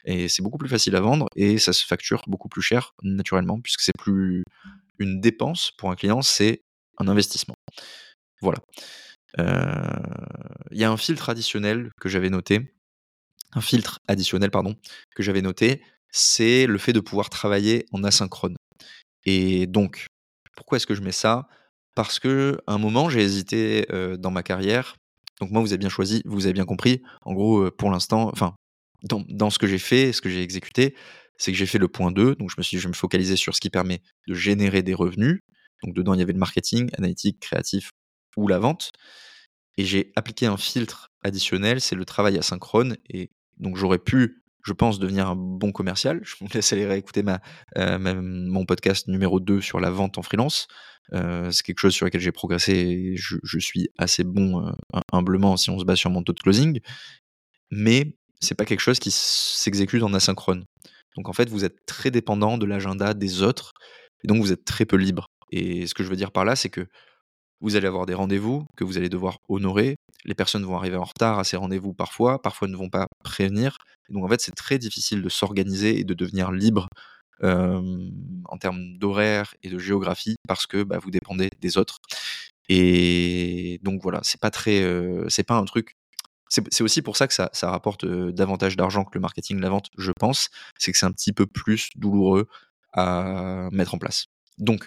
[0.04, 3.60] Et c'est beaucoup plus facile à vendre et ça se facture beaucoup plus cher naturellement
[3.60, 4.42] puisque c'est plus
[4.98, 6.62] une dépense pour un client, c'est
[6.98, 7.54] un investissement.
[8.40, 8.58] Voilà.
[9.38, 12.75] il y a un filtre additionnel que j'avais noté,
[13.54, 14.76] un filtre additionnel, pardon,
[15.14, 18.56] que j'avais noté, c'est le fait de pouvoir travailler en asynchrone.
[19.24, 20.06] Et donc,
[20.56, 21.48] pourquoi est-ce que je mets ça?
[21.94, 23.86] Parce que un moment, j'ai hésité
[24.18, 24.96] dans ma carrière.
[25.40, 27.02] Donc moi, vous avez bien choisi, vous avez bien compris.
[27.22, 28.54] En gros, pour l'instant, enfin,
[29.02, 30.94] dans, ce que j'ai fait, ce que j'ai exécuté,
[31.38, 32.34] c'est que j'ai fait le point 2.
[32.36, 35.40] Donc je me suis je me sur ce qui permet de générer des revenus.
[35.82, 37.90] Donc dedans, il y avait le marketing, analytique, créatif
[38.36, 38.92] ou la vente.
[39.78, 42.96] Et j'ai appliqué un filtre additionnel, c'est le travail asynchrone.
[43.58, 46.20] Donc j'aurais pu, je pense, devenir un bon commercial.
[46.22, 47.40] Je vous laisse aller réécouter ma,
[47.78, 50.68] euh, mon podcast numéro 2 sur la vente en freelance.
[51.12, 55.56] Euh, c'est quelque chose sur lequel j'ai progressé et je, suis assez bon, euh, humblement,
[55.56, 56.80] si on se base sur mon taux de closing.
[57.70, 60.64] Mais c'est pas quelque chose qui s'exécute en asynchrone.
[61.16, 63.72] Donc en fait, vous êtes très dépendant de l'agenda des autres
[64.22, 65.28] et donc vous êtes très peu libre.
[65.50, 66.86] Et ce que je veux dire par là, c'est que
[67.60, 69.96] vous allez avoir des rendez-vous que vous allez devoir honorer.
[70.24, 73.78] Les personnes vont arriver en retard à ces rendez-vous parfois, parfois ne vont pas prévenir.
[74.10, 76.88] donc en fait, c'est très difficile de s'organiser et de devenir libre
[77.42, 81.98] en termes d'horaire et de géographie parce que bah, vous dépendez des autres.
[82.68, 84.82] Et donc voilà, c'est pas très,
[85.28, 85.96] c'est pas un truc.
[86.48, 90.12] C'est aussi pour ça que ça, rapporte davantage d'argent que le marketing, la vente, je
[90.18, 90.48] pense.
[90.78, 92.46] C'est que c'est un petit peu plus douloureux
[92.92, 94.26] à mettre en place.
[94.58, 94.86] Donc,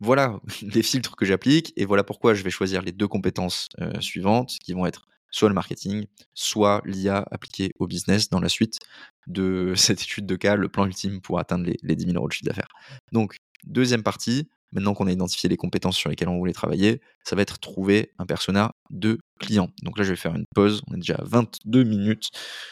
[0.00, 3.68] voilà les filtres que j'applique et voilà pourquoi je vais choisir les deux compétences
[4.00, 8.78] suivantes qui vont être soit le marketing, soit l'IA appliquée au business dans la suite
[9.26, 12.28] de cette étude de cas, le plan ultime pour atteindre les, les 10 000 euros
[12.28, 12.68] de chiffre d'affaires.
[13.12, 17.36] Donc, deuxième partie, maintenant qu'on a identifié les compétences sur lesquelles on voulait travailler, ça
[17.36, 19.70] va être trouver un persona de client.
[19.82, 22.30] Donc là, je vais faire une pause, on est déjà à 22 minutes,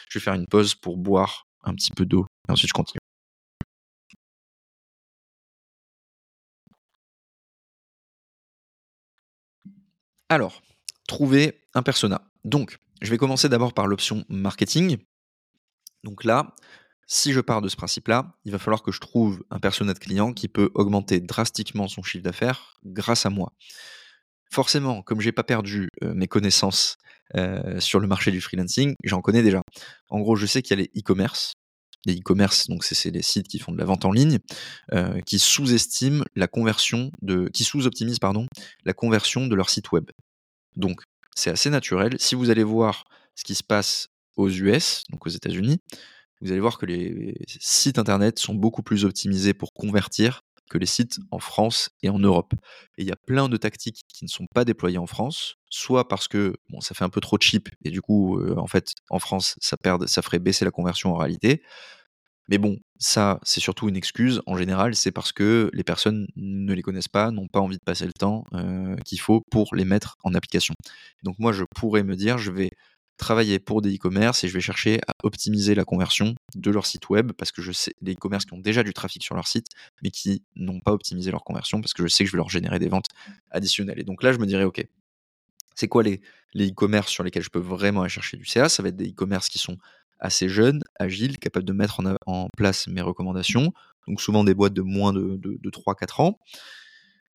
[0.09, 3.04] je vais faire une pause pour boire un petit peu d'eau et ensuite je continue.
[10.29, 10.61] Alors,
[11.07, 12.21] trouver un persona.
[12.43, 14.97] Donc, je vais commencer d'abord par l'option marketing.
[16.03, 16.55] Donc là,
[17.07, 19.99] si je pars de ce principe-là, il va falloir que je trouve un persona de
[19.99, 23.53] client qui peut augmenter drastiquement son chiffre d'affaires grâce à moi.
[24.51, 26.97] Forcément, comme j'ai pas perdu euh, mes connaissances
[27.35, 29.61] euh, sur le marché du freelancing, j'en connais déjà.
[30.09, 31.53] En gros, je sais qu'il y a les e-commerce,
[32.05, 34.39] les e-commerce, donc c'est les sites qui font de la vente en ligne,
[34.93, 38.47] euh, qui sous-estiment la conversion de, qui sous-optimisent pardon,
[38.83, 40.09] la conversion de leur site web.
[40.75, 41.01] Donc
[41.35, 42.15] c'est assez naturel.
[42.19, 45.79] Si vous allez voir ce qui se passe aux US, donc aux États-Unis,
[46.41, 50.85] vous allez voir que les sites internet sont beaucoup plus optimisés pour convertir que les
[50.85, 52.53] sites en France et en Europe.
[52.97, 56.07] Et il y a plein de tactiques qui ne sont pas déployées en France, soit
[56.07, 58.93] parce que bon, ça fait un peu trop cheap et du coup, euh, en fait,
[59.09, 61.61] en France, ça, perd, ça ferait baisser la conversion en réalité.
[62.47, 64.41] Mais bon, ça, c'est surtout une excuse.
[64.45, 67.83] En général, c'est parce que les personnes ne les connaissent pas, n'ont pas envie de
[67.83, 70.75] passer le temps euh, qu'il faut pour les mettre en application.
[71.23, 72.69] Donc moi, je pourrais me dire, je vais
[73.17, 77.09] travailler pour des e-commerce et je vais chercher à optimiser la conversion de leur site
[77.09, 79.67] web parce que je sais les e-commerce qui ont déjà du trafic sur leur site
[80.03, 82.49] mais qui n'ont pas optimisé leur conversion parce que je sais que je vais leur
[82.49, 83.07] générer des ventes
[83.51, 83.99] additionnelles.
[83.99, 84.85] Et donc là, je me dirais, OK,
[85.75, 86.21] c'est quoi les,
[86.53, 89.09] les e-commerce sur lesquels je peux vraiment aller chercher du CA Ça va être des
[89.09, 89.77] e-commerce qui sont
[90.19, 93.73] assez jeunes, agiles, capables de mettre en, en, place mes recommandations.
[94.07, 96.39] Donc souvent des boîtes de moins de, de, de 3-4 ans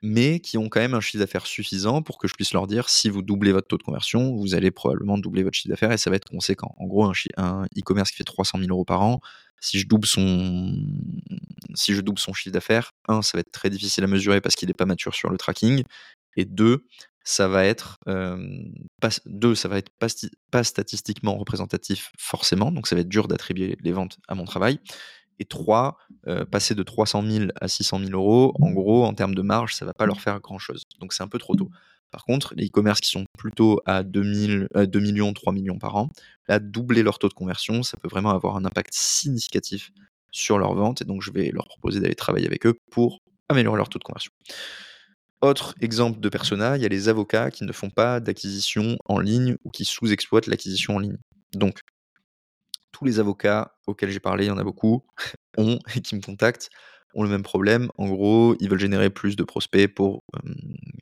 [0.03, 2.89] mais qui ont quand même un chiffre d'affaires suffisant pour que je puisse leur dire
[2.89, 5.99] si vous doublez votre taux de conversion, vous allez probablement doubler votre chiffre d'affaires et
[5.99, 6.75] ça va être conséquent.
[6.79, 9.21] En gros, un, e-commerce qui fait 300 000 euros par an,
[9.61, 10.75] si je double son,
[11.75, 14.57] si je double son chiffre d'affaires, un, ça va être très difficile à mesurer parce
[14.57, 15.85] qu'il n'est pas mature sur le tracking,
[16.37, 16.87] et deux,
[17.23, 17.99] ça va être
[19.27, 19.91] deux, ça va être
[20.51, 24.81] pas, statistiquement représentatif forcément, donc ça va être dur d'attribuer les ventes à mon travail.
[25.41, 25.97] Et trois,
[26.29, 29.75] euh, passer de 300 000 à 600 000 euros, en gros, en termes de marge,
[29.75, 30.85] ça ne va pas leur faire grand-chose.
[31.01, 31.71] Donc c'est un peu trop tôt.
[32.11, 36.11] Par contre, les e-commerce qui sont plutôt à 2, 2 millions, 3 millions par an,
[36.49, 39.91] là, doubler leur taux de conversion, ça peut vraiment avoir un impact significatif
[40.33, 41.03] sur leur vente.
[41.03, 44.05] Et donc, je vais leur proposer d'aller travailler avec eux pour améliorer leur taux de
[44.05, 44.33] conversion.
[45.41, 49.21] Autre exemple de persona, il y a les avocats qui ne font pas d'acquisition en
[49.21, 51.17] ligne ou qui sous-exploitent l'acquisition en ligne.
[51.55, 51.81] Donc,
[52.93, 55.05] tous les avocats auxquels j'ai parlé, il y en a beaucoup,
[55.57, 56.71] ont et qui me contactent,
[57.15, 57.91] ont le même problème.
[57.99, 60.23] En gros, ils veulent générer plus de prospects pour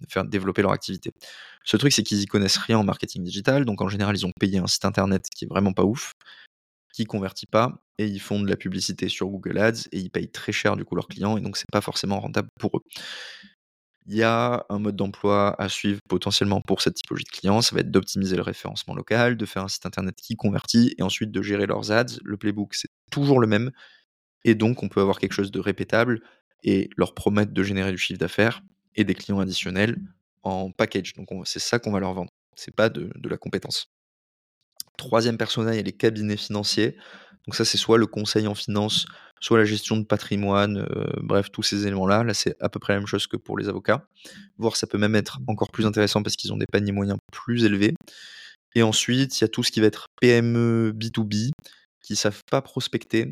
[0.09, 1.13] faire développer leur activité.
[1.65, 4.33] Ce truc, c'est qu'ils y connaissent rien en marketing digital, donc en général, ils ont
[4.39, 6.13] payé un site internet qui est vraiment pas ouf,
[6.93, 10.31] qui convertit pas, et ils font de la publicité sur Google Ads et ils payent
[10.31, 12.83] très cher du coup leurs clients, et donc c'est pas forcément rentable pour eux.
[14.11, 17.61] Il y a un mode d'emploi à suivre potentiellement pour cette typologie de clients.
[17.61, 21.03] Ça va être d'optimiser le référencement local, de faire un site internet qui convertit et
[21.03, 22.17] ensuite de gérer leurs ads.
[22.25, 23.71] Le playbook, c'est toujours le même.
[24.45, 26.23] Et donc, on peut avoir quelque chose de répétable
[26.65, 28.63] et leur promettre de générer du chiffre d'affaires
[28.97, 29.99] et des clients additionnels
[30.43, 31.13] en package.
[31.13, 32.31] Donc, c'est ça qu'on va leur vendre.
[32.55, 33.93] c'est pas de, la compétence.
[34.97, 36.97] Troisième persona, les cabinets financiers.
[37.49, 39.07] Donc ça, c'est soit le conseil en finance,
[39.41, 42.23] soit la gestion de patrimoine, euh, bref, tous ces éléments-là.
[42.23, 44.07] Là, c'est à peu près la même chose que pour les avocats.
[44.59, 47.65] Voire ça peut même être encore plus intéressant parce qu'ils ont des paniers moyens plus
[47.65, 47.95] élevés.
[48.75, 51.53] Et ensuite, il y a tout ce qui va être PME B2B,
[52.03, 53.31] qui savent pas prospecter,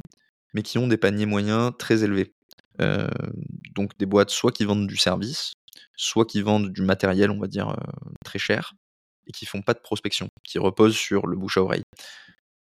[0.55, 2.33] mais qui ont des paniers moyens très élevés.
[2.81, 3.09] Euh,
[3.75, 5.53] donc des boîtes soit qui vendent du service,
[5.95, 8.73] soit qui vendent du matériel, on va dire, euh, très cher,
[9.27, 11.83] et qui font pas de prospection, qui reposent sur le bouche à oreille.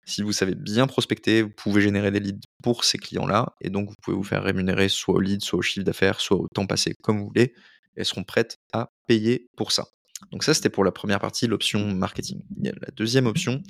[0.06, 3.88] Si vous savez bien prospecter, vous pouvez générer des leads pour ces clients-là, et donc
[3.88, 6.66] vous pouvez vous faire rémunérer soit au lead, soit au chiffre d'affaires, soit au temps
[6.66, 7.54] passé, comme vous voulez.
[7.96, 9.86] Elles seront prêtes à payer pour ça.
[10.30, 12.42] Donc ça, c'était pour la première partie, l'option marketing.
[12.62, 13.62] Il la deuxième option,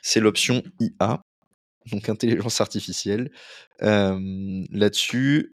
[0.00, 1.22] c'est l'option IA,
[1.90, 3.30] donc intelligence artificielle.
[3.80, 5.52] Là-dessus,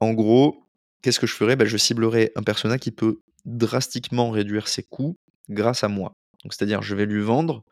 [0.00, 0.64] en gros,
[1.02, 1.56] qu'est-ce que je ferais?
[1.56, 5.16] Ben, Je ciblerai un persona qui peut drastiquement réduire ses coûts
[5.48, 6.12] grâce à moi.
[6.44, 7.64] C'est-à-dire, je vais lui vendre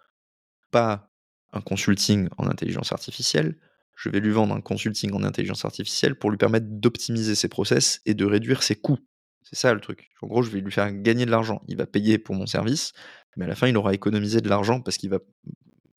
[0.71, 1.09] pas
[1.57, 3.57] un consulting en intelligence artificielle,
[3.97, 8.01] je vais lui vendre un consulting en intelligence artificielle pour lui permettre d'optimiser ses process
[8.05, 8.99] et de réduire ses coûts.
[9.43, 10.11] C'est ça le truc.
[10.23, 11.63] En gros, je vais lui faire gagner de l'argent.
[11.69, 12.93] Il va payer pour mon service,
[13.37, 15.19] mais à la fin, il aura économisé de l'argent parce qu'il va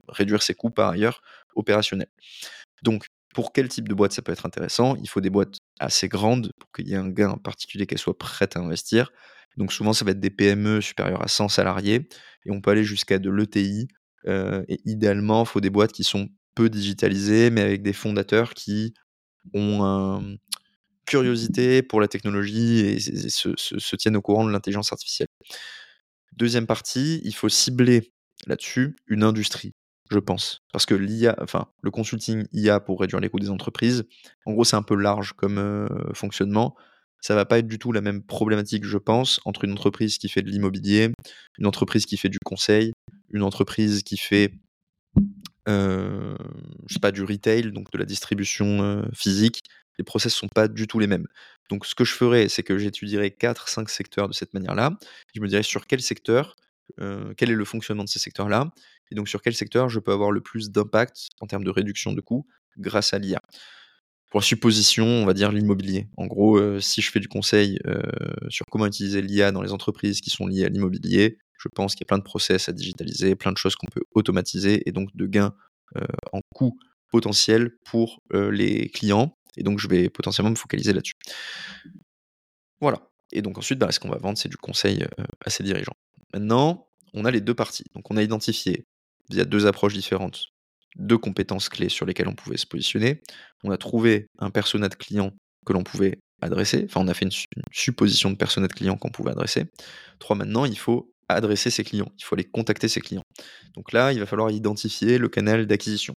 [0.08, 1.22] réduire ses coûts par ailleurs
[1.56, 2.12] opérationnels.
[2.84, 4.96] Donc, pour quel type de boîte ça peut être intéressant?
[4.96, 8.18] Il faut des boîtes assez grandes pour qu'il y ait un gain particulier qu'elles soient
[8.18, 9.12] prêtes à investir.
[9.58, 12.08] Donc souvent, ça va être des PME supérieures à 100 salariés
[12.46, 13.88] et on peut aller jusqu'à de l'ETI.
[14.28, 18.54] Euh, et idéalement, il faut des boîtes qui sont peu digitalisées, mais avec des fondateurs
[18.54, 18.94] qui
[19.54, 20.38] ont une
[21.06, 25.28] curiosité pour la technologie et, se, tiennent au courant de l'intelligence artificielle.
[26.34, 28.14] Deuxième partie, il faut cibler
[28.46, 29.74] là-dessus une industrie,
[30.12, 30.62] je pense.
[30.72, 34.04] Parce que l'IA, enfin, le consulting IA pour réduire les coûts des entreprises,
[34.46, 36.76] en gros, c'est un peu large comme euh, fonctionnement
[37.22, 40.30] ça va pas être du tout la même problématique, je pense, entre une entreprise qui
[40.30, 41.12] fait de l'immobilier,
[41.58, 42.94] une entreprise qui fait du conseil,
[43.32, 44.54] une entreprise qui fait,
[45.66, 49.64] pas, du retail, donc de la distribution physique.
[49.98, 51.28] Les process sont pas du tout les mêmes.
[51.70, 54.98] Donc, ce que je ferais, c'est que j'étudierais 4-5 secteurs de cette manière-là.
[55.36, 56.56] Je me dirais sur quel secteur,
[56.98, 58.72] quel est le fonctionnement de ces secteurs-là,
[59.12, 62.14] et donc sur quel secteur je peux avoir le plus d'impact en termes de réduction
[62.14, 63.42] de coûts grâce à l'IA
[64.30, 66.08] pour la supposition, on va dire l'immobilier.
[66.16, 67.80] En gros, si je fais du conseil
[68.50, 72.06] sur comment utiliser l'IA dans les entreprises qui sont liées à l'immobilier, je pense qu'il
[72.06, 75.16] y a plein de process à digitaliser, plein de choses qu'on peut automatiser et donc
[75.16, 75.54] de gains
[75.98, 76.78] euh, en coût
[77.12, 79.36] potentiel pour les clients.
[79.58, 81.16] Et donc, je vais potentiellement me focaliser là-dessus.
[82.80, 83.10] Voilà.
[83.32, 85.06] Et donc ensuite, bah, ce qu'on va vendre, c'est du conseil
[85.44, 85.96] à ces dirigeants.
[86.34, 87.86] Maintenant, on a les deux parties.
[87.96, 88.86] Donc, on a identifié
[89.32, 90.52] via deux approches différentes
[90.98, 93.22] deux compétences clés sur lesquelles on pouvait se positionner.
[93.64, 95.32] On a trouvé un persona de client
[95.66, 96.86] que l'on pouvait adresser.
[96.86, 97.32] Enfin, on a fait une,
[97.72, 99.66] supposition de persona de client qu'on pouvait adresser.
[100.20, 102.12] Trois, maintenant, il faut adresser ses clients.
[102.18, 103.24] Il faut aller contacter ses clients.
[103.76, 106.14] Donc là, il va falloir identifier le canal d'acquisition.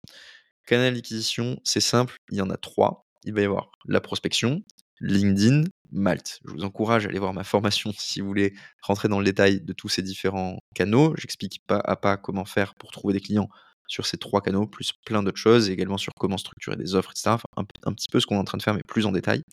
[0.67, 3.05] Canal d'acquisition, c'est simple, il y en a trois.
[3.23, 4.61] Il va y avoir la prospection,
[4.99, 6.39] LinkedIn, Malte.
[6.45, 9.61] Je vous encourage à aller voir ma formation si vous voulez rentrer dans le détail
[9.61, 11.13] de tous ces différents canaux.
[11.17, 13.49] J'explique pas à pas comment faire pour trouver des clients
[13.87, 17.11] sur ces trois canaux, plus plein d'autres choses, et également sur comment structurer des offres,
[17.11, 17.35] etc.
[17.57, 19.43] un, petit peu ce qu'on est en train de faire, mais plus en détail.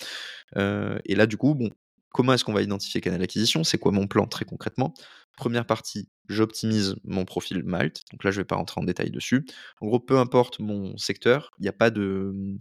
[0.57, 1.71] Euh, et là, du coup, bon,
[2.11, 3.65] comment est-ce qu'on va identifier canal d'acquisition?
[3.65, 4.95] C'est quoi mon plan très concrètement?
[5.39, 8.03] Première partie, j'optimise mon profil Malte.
[8.11, 9.47] Donc là, je ne vais pas rentrer en détail dessus.
[9.81, 12.57] En gros, peu importe mon secteur, il n'y a pas de.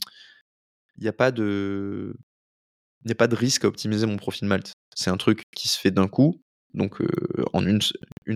[3.31, 4.73] Risque à optimiser mon profil Malte.
[4.95, 6.39] C'est un truc qui se fait d'un coup.
[6.75, 7.01] Donc
[7.53, 7.81] en une,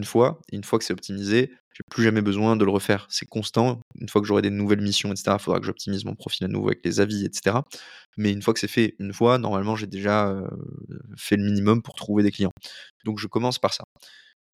[0.04, 3.06] fois, une fois que c'est optimisé, j'ai plus jamais besoin de le refaire.
[3.12, 3.80] C'est constant.
[4.00, 6.48] Une fois que j'aurai des nouvelles missions, etc., il faudra que j'optimise mon profil à
[6.48, 7.58] nouveau avec les avis, etc.
[8.18, 10.36] Mais une fois que c'est fait une fois, normalement, j'ai déjà
[11.16, 12.52] fait le minimum pour trouver des clients.
[13.06, 13.84] Donc je commence par ça.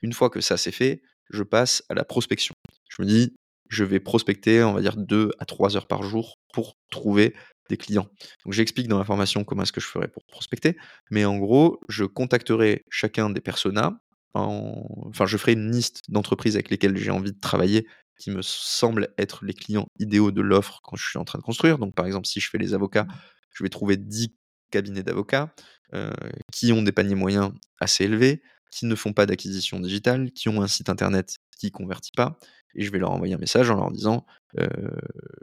[0.01, 2.53] Une fois que ça c'est fait, je passe à la prospection.
[2.89, 3.36] Je me dis,
[3.69, 7.36] je vais prospecter, on va dire, 2 à 3 heures par jour pour trouver
[7.69, 8.07] des clients.
[8.45, 10.77] Donc j'explique dans la formation comment est-ce que je ferai pour prospecter,
[11.12, 13.99] mais en gros, je contacterai chacun des personas,
[14.33, 19.10] enfin je ferai une liste d'entreprises avec lesquelles j'ai envie de travailler qui me semblent
[19.17, 21.77] être les clients idéaux de l'offre quand je suis en train de construire.
[21.77, 23.05] Donc par exemple, si je fais les avocats,
[23.53, 24.29] je vais trouver 10
[24.71, 25.53] cabinets d'avocats
[25.93, 26.12] euh,
[26.51, 30.62] qui ont des paniers moyens assez élevés, qui ne font pas d'acquisition digitale, qui ont
[30.62, 32.38] un site internet qui convertit pas,
[32.75, 34.25] et je vais leur envoyer un message en leur disant
[34.60, 34.67] euh,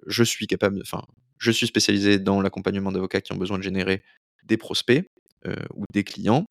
[0.07, 1.03] je suis capable, enfin
[1.39, 4.03] je suis spécialisé dans l'accompagnement d'avocats qui ont besoin de générer
[4.45, 5.05] des prospects
[5.47, 6.47] euh, ou des clients.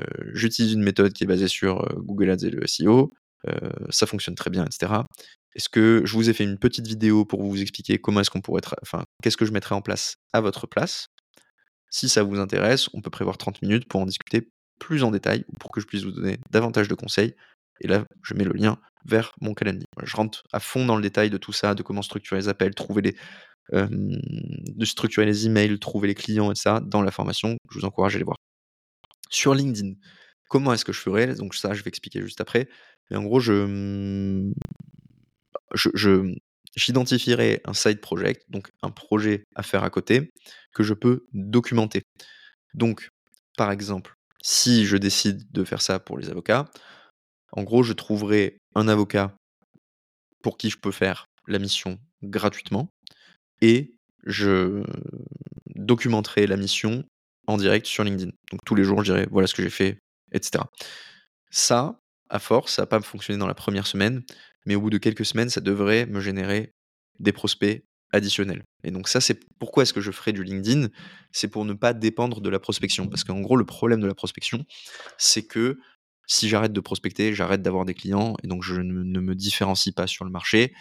[0.00, 3.12] Euh, j'utilise une méthode qui est basée sur Google Ads et le SEO.
[3.90, 4.92] ça fonctionne très bien, etc.
[5.54, 8.40] Est-ce que je vous ai fait une petite vidéo pour vous expliquer comment est-ce qu'on
[8.40, 11.08] pourrait, enfin, qu'est-ce que je mettrais en place à votre place?
[11.90, 15.44] Si ça vous intéresse, on peut prévoir 30 minutes pour en discuter plus en détail
[15.48, 17.34] ou pour que je puisse vous donner davantage de conseils
[17.80, 19.86] Et là, je mets le lien vers mon calendrier.
[20.02, 22.74] Je rentre à fond dans le détail de tout ça, de comment structurer les appels,
[22.74, 23.16] trouver les,
[23.72, 27.56] de structurer les emails, trouver les clients et ça dans la formation.
[27.70, 28.36] Je vous encourage à aller voir.
[29.30, 29.94] Sur LinkedIn,
[30.48, 32.68] comment est-ce que je ferai Donc ça, je vais expliquer juste après.
[33.10, 34.54] Mais en gros, je, mmh,
[35.74, 36.34] je,
[36.76, 40.30] j'identifierai un side project, donc un projet à faire à côté,
[40.74, 42.02] que je peux documenter.
[42.74, 43.10] Donc,
[43.56, 46.70] par exemple, si je décide de faire ça pour les avocats,
[47.52, 49.34] en gros, je trouverai un avocat
[50.42, 52.90] pour qui je peux faire la mission gratuitement
[53.62, 54.84] et je
[55.74, 57.04] documenterai la mission
[57.46, 58.32] en direct sur LinkedIn.
[58.50, 59.98] Donc tous les jours, je dirais voilà ce que j'ai fait,
[60.32, 60.64] etc.
[61.50, 64.22] Ça, à force, ça n'a pas fonctionné dans la première semaine,
[64.66, 66.72] mais au bout de quelques semaines, ça devrait me générer
[67.18, 67.82] des prospects
[68.14, 68.62] additionnels.
[68.84, 70.88] Et donc ça, c'est pourquoi est-ce que je ferai du LinkedIn?
[71.32, 73.08] C'est pour ne pas dépendre de la prospection.
[73.08, 74.64] Parce qu'en gros, le problème de la prospection,
[75.18, 75.78] c'est que
[76.26, 80.06] si j'arrête de prospecter, j'arrête d'avoir des clients, et donc je ne, me différencie pas
[80.06, 80.72] sur le marché,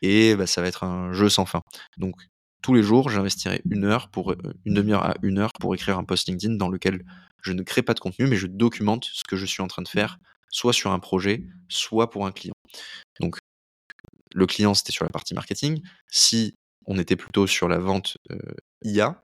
[0.00, 1.60] et bah, ça va être un jeu sans fin.
[1.98, 2.14] Donc
[2.62, 6.04] tous les jours, j'investirai une heure pour une demi-heure à une heure pour écrire un
[6.04, 7.04] post LinkedIn dans lequel
[7.42, 9.82] je ne crée pas de contenu, mais je documente ce que je suis en train
[9.82, 10.18] de faire,
[10.50, 12.54] soit sur un projet, soit pour un client.
[13.20, 13.36] Donc
[14.34, 15.82] le client, c'était sur la partie marketing.
[16.08, 16.54] Si
[16.86, 18.38] on était plutôt sur la vente euh,
[18.82, 19.22] IA,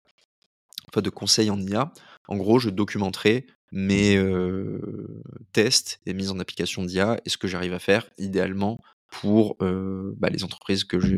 [0.89, 1.93] enfin de conseils en IA,
[2.29, 5.23] en gros, je documenterai mes euh,
[5.53, 10.15] tests et mises en application d'IA et ce que j'arrive à faire idéalement pour euh,
[10.19, 11.17] bah, les entreprises que je,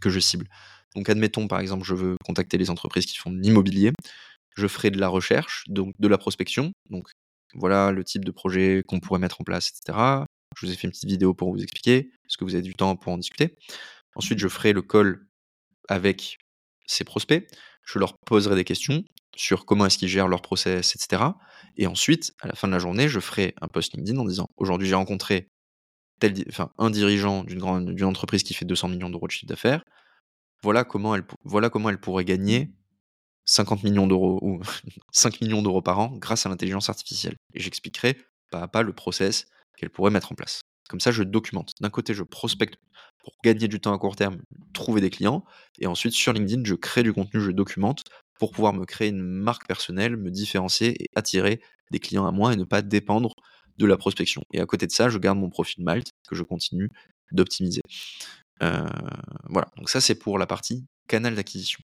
[0.00, 0.48] que je cible.
[0.94, 3.92] Donc admettons par exemple je veux contacter les entreprises qui font de l'immobilier,
[4.56, 7.08] je ferai de la recherche, donc de la prospection, donc
[7.54, 9.98] voilà le type de projet qu'on pourrait mettre en place, etc.
[10.56, 12.74] Je vous ai fait une petite vidéo pour vous expliquer, est-ce que vous avez du
[12.74, 13.58] temps pour en discuter.
[14.14, 15.25] Ensuite je ferai le call
[15.88, 16.38] avec
[16.86, 17.46] ces prospects,
[17.84, 19.04] je leur poserai des questions
[19.36, 21.22] sur comment est-ce qu'ils gèrent leur process, etc.
[21.76, 24.48] Et ensuite, à la fin de la journée, je ferai un post LinkedIn en disant
[24.56, 25.48] aujourd'hui j'ai rencontré
[26.18, 29.46] tel, enfin, un dirigeant d'une grande d'une entreprise qui fait 200 millions d'euros de chiffre
[29.46, 29.82] d'affaires.
[30.62, 32.72] Voilà comment elle, voilà comment elle pourrait gagner
[33.44, 34.60] 50 millions d'euros ou
[35.12, 37.36] 5 millions d'euros par an grâce à l'intelligence artificielle.
[37.54, 38.16] Et j'expliquerai
[38.50, 39.46] pas à pas le process
[39.76, 40.60] qu'elle pourrait mettre en place.
[40.88, 41.72] Comme ça, je documente.
[41.80, 42.78] D'un côté, je prospecte
[43.26, 44.38] pour gagner du temps à court terme,
[44.72, 45.44] trouver des clients.
[45.80, 48.04] Et ensuite, sur LinkedIn, je crée du contenu, je documente
[48.38, 51.60] pour pouvoir me créer une marque personnelle, me différencier et attirer
[51.90, 53.34] des clients à moi et ne pas dépendre
[53.78, 54.44] de la prospection.
[54.52, 56.88] Et à côté de ça, je garde mon profil Malte que je continue
[57.32, 57.80] d'optimiser.
[58.62, 58.86] Euh,
[59.48, 61.80] voilà, donc ça c'est pour la partie canal d'acquisition.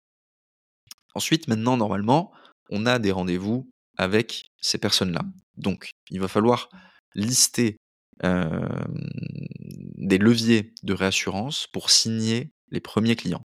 [1.15, 2.33] Ensuite, maintenant, normalement,
[2.69, 5.23] on a des rendez-vous avec ces personnes-là.
[5.57, 6.69] Donc, il va falloir
[7.15, 7.79] lister
[8.23, 13.45] des leviers de réassurance pour signer les premiers clients.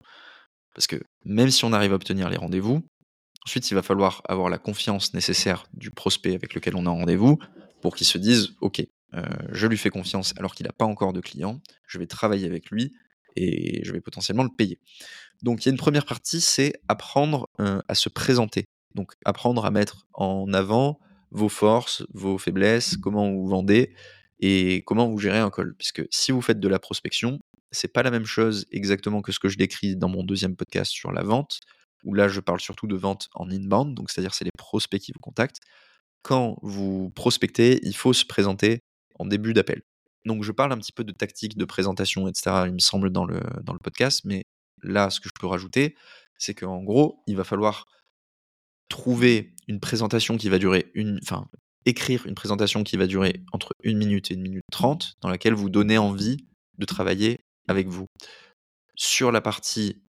[0.74, 2.82] Parce que même si on arrive à obtenir les rendez-vous,
[3.46, 7.40] ensuite il va falloir avoir la confiance nécessaire du prospect avec lequel on a rendez-vous
[7.82, 8.84] pour qu'il se dise ok,
[9.52, 12.70] je lui fais confiance alors qu'il n'a pas encore de clients, je vais travailler avec
[12.70, 12.94] lui
[13.38, 14.80] et je vais potentiellement le payer.
[15.42, 18.66] Donc il y a une première partie, c'est apprendre à se présenter.
[18.94, 21.00] Donc apprendre à mettre en avant
[21.32, 23.94] vos forces, vos faiblesses, comment vous vendez,
[24.40, 25.76] et comment vous gérez un call?
[25.76, 27.40] Puisque si vous faites de la prospection,
[27.72, 30.92] c'est pas la même chose exactement que ce que je décris dans mon deuxième podcast
[30.92, 31.60] sur la vente,
[32.04, 35.12] où là je parle surtout de vente en inbound, donc c'est-à-dire c'est les prospects qui
[35.14, 35.60] vous contactent.
[36.22, 38.80] Quand vous prospectez, il faut se présenter
[39.20, 39.82] en début d'appel.
[40.26, 43.26] Donc je parle un petit peu de tactique de présentation, etc., il me semble, dans
[43.26, 44.44] le, dans le podcast, mais
[44.82, 45.96] là, ce que je peux rajouter,
[46.38, 47.86] c'est qu'en gros, il va falloir
[48.90, 51.20] trouver une présentation qui va durer une,
[51.86, 55.54] écrire une présentation qui va durer entre une minute et une minute trente, dans laquelle
[55.54, 56.38] vous donnez envie
[56.78, 58.08] de travailler avec vous.
[58.96, 60.02] Sur la partie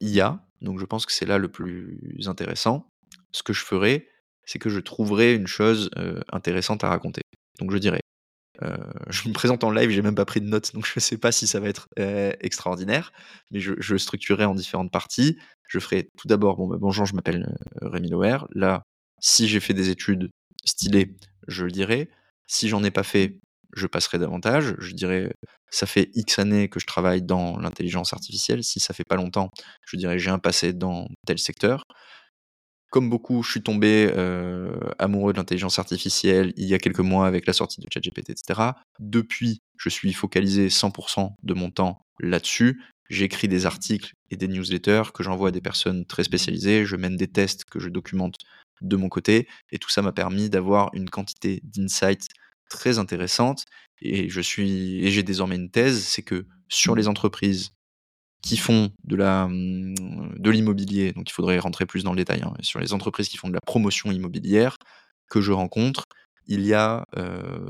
[0.00, 2.88] IA, donc je pense que c'est là le plus intéressant,
[3.32, 4.08] ce que je ferai,
[4.44, 5.90] c'est que je trouverai une chose
[6.32, 7.22] intéressante à raconter.
[7.58, 8.00] Donc je dirais,
[9.08, 11.18] je me présente en live, j'ai même pas pris de notes, donc je ne sais
[11.18, 11.86] pas si ça va être
[12.40, 13.12] extraordinaire,
[13.50, 15.38] mais je, je structurerai en différentes parties.
[15.68, 18.38] Je ferai tout d'abord, bon, bah, bonjour, je m'appelle Rémi Loer.
[18.52, 18.82] Là,
[19.20, 20.30] si j'ai fait des études
[20.64, 21.16] stylé,
[21.46, 22.08] je le dirais.
[22.46, 23.38] Si j'en ai pas fait,
[23.74, 24.74] je passerai davantage.
[24.78, 25.32] Je dirais,
[25.70, 28.64] ça fait X années que je travaille dans l'intelligence artificielle.
[28.64, 29.50] Si ça fait pas longtemps,
[29.86, 31.84] je dirais, j'ai un passé dans tel secteur.
[32.90, 37.26] Comme beaucoup, je suis tombé euh, amoureux de l'intelligence artificielle il y a quelques mois
[37.26, 38.70] avec la sortie de ChatGPT, etc.
[38.98, 42.82] Depuis, je suis focalisé 100% de mon temps là-dessus.
[43.10, 46.86] J'écris des articles et des newsletters que j'envoie à des personnes très spécialisées.
[46.86, 48.36] Je mène des tests que je documente
[48.80, 49.48] de mon côté.
[49.70, 52.28] Et tout ça m'a permis d'avoir une quantité d'insights
[52.70, 53.64] très intéressante.
[54.00, 57.70] Et j'ai désormais une thèse, c'est que sur les entreprises
[58.42, 62.42] qui font de la mmh, de l'immobilier, donc il faudrait rentrer plus dans le détail,
[62.42, 64.76] hein, sur les entreprises qui font de la promotion immobilière
[65.28, 66.04] que je rencontre,
[66.46, 67.04] il y a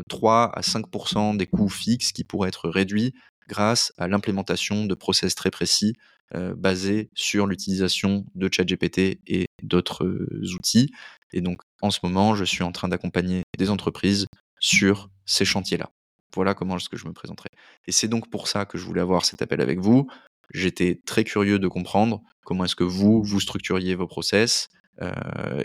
[0.08, 3.12] 3 à 5% des coûts fixes qui pourraient être réduits
[3.48, 5.94] grâce à l'implémentation de process très précis
[6.32, 10.06] basés sur l'utilisation de ChatGPT et d'autres
[10.54, 10.90] outils.
[11.32, 14.26] Et donc, en ce moment, je suis en train d'accompagner des entreprises
[14.60, 15.90] sur ces chantiers-là.
[16.34, 17.48] Voilà comment est-ce que je me présenterai.
[17.86, 20.08] Et c'est donc pour ça que je voulais avoir cet appel avec vous.
[20.52, 24.68] J'étais très curieux de comprendre comment est-ce que vous, vous structuriez vos process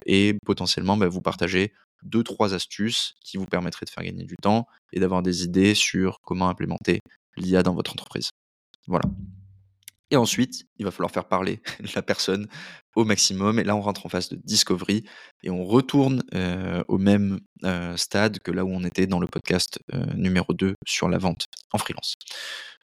[0.05, 1.73] et potentiellement bah, vous partager
[2.03, 5.73] deux, trois astuces qui vous permettraient de faire gagner du temps et d'avoir des idées
[5.73, 6.99] sur comment implémenter
[7.37, 8.29] l'IA dans votre entreprise.
[8.87, 9.05] Voilà.
[10.13, 11.59] Et ensuite, il va falloir faire parler
[11.95, 12.47] la personne
[12.95, 13.57] au maximum.
[13.57, 15.03] Et là, on rentre en phase de discovery
[15.41, 16.21] et on retourne
[16.87, 17.39] au même
[17.95, 19.79] stade que là où on était dans le podcast
[20.15, 22.13] numéro 2 sur la vente en freelance.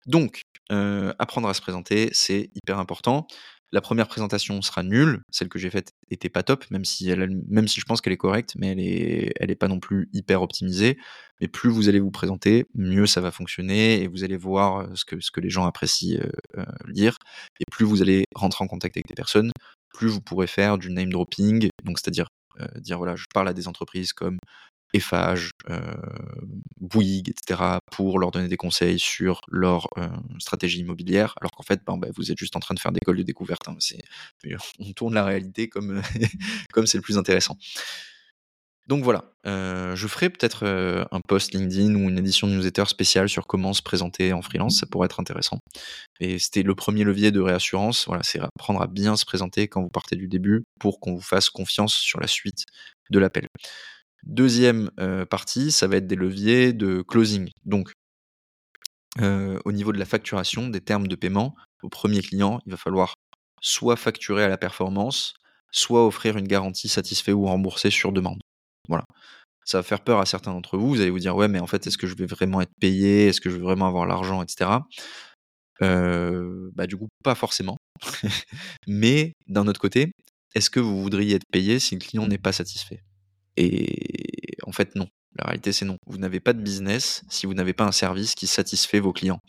[0.05, 3.27] Donc, apprendre à se présenter, c'est hyper important.
[3.71, 7.85] La première présentation sera nulle, celle que j'ai faite était pas top, même si, je
[7.85, 10.97] pense qu'elle est correcte, mais elle est, elle est pas non plus hyper optimisée.
[11.41, 15.05] Mais plus vous allez vous présenter, mieux ça va fonctionner et vous allez voir ce
[15.05, 16.19] que, ce que les gens apprécient
[16.87, 17.17] lire.
[17.59, 19.51] Et plus vous allez rentrer en contact avec des personnes,
[19.93, 22.27] plus vous pourrez faire du name dropping, donc c'est-à-dire
[22.79, 24.37] dire voilà, je parle à des entreprises comme
[24.93, 25.79] Eiffage, euh,
[26.79, 30.07] Bouygues, etc., pour leur donner des conseils sur leur euh,
[30.39, 33.01] stratégie immobilière, alors qu'en fait, ben, ben, vous êtes juste en train de faire des
[33.01, 33.67] cols de découverte.
[33.67, 33.77] Hein.
[34.79, 36.01] on tourne la réalité comme
[36.71, 37.57] comme c'est le plus intéressant.
[38.87, 40.65] Donc voilà, euh, je ferai peut-être
[41.11, 44.85] un post LinkedIn ou une édition newsletter spéciale sur comment se présenter en freelance, ça
[44.85, 45.59] pourrait être intéressant.
[46.21, 49.81] Et c'était le premier levier de réassurance, voilà, c'est apprendre à bien se présenter quand
[49.81, 52.63] vous partez du début pour qu'on vous fasse confiance sur la suite
[53.09, 53.47] de l'appel.
[54.23, 54.89] Deuxième
[55.29, 57.49] partie, ça va être des leviers de closing.
[57.65, 57.91] Donc,
[59.19, 63.15] au niveau de la facturation, des termes de paiement, au premier client, il va falloir
[63.61, 65.33] soit facturer à la performance,
[65.71, 68.39] soit offrir une garantie satisfait ou remboursée sur demande.
[68.87, 69.05] Voilà.
[69.65, 70.89] Ça va faire peur à certains d'entre vous.
[70.89, 73.27] Vous allez vous dire, ouais, mais en fait, est-ce que je vais vraiment être payé?
[73.27, 74.69] Est-ce que je vais vraiment avoir l'argent, etc.
[75.79, 77.77] bah, du coup, pas forcément.
[78.87, 80.11] mais d'un autre côté,
[80.55, 83.01] est-ce que vous voudriez être payé si le client n'est pas satisfait?
[83.57, 85.07] Et en fait, non.
[85.37, 85.97] La réalité, c'est non.
[86.07, 89.39] Vous n'avez pas de business si vous n'avez pas un service qui satisfait vos clients.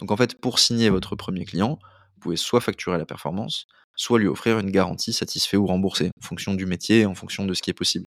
[0.00, 1.78] Donc en fait, pour signer votre premier client,
[2.14, 3.66] vous pouvez soit facturer la performance,
[3.96, 7.54] soit lui offrir une garantie satisfait ou remboursée, en fonction du métier, en fonction de
[7.54, 8.04] ce qui est possible.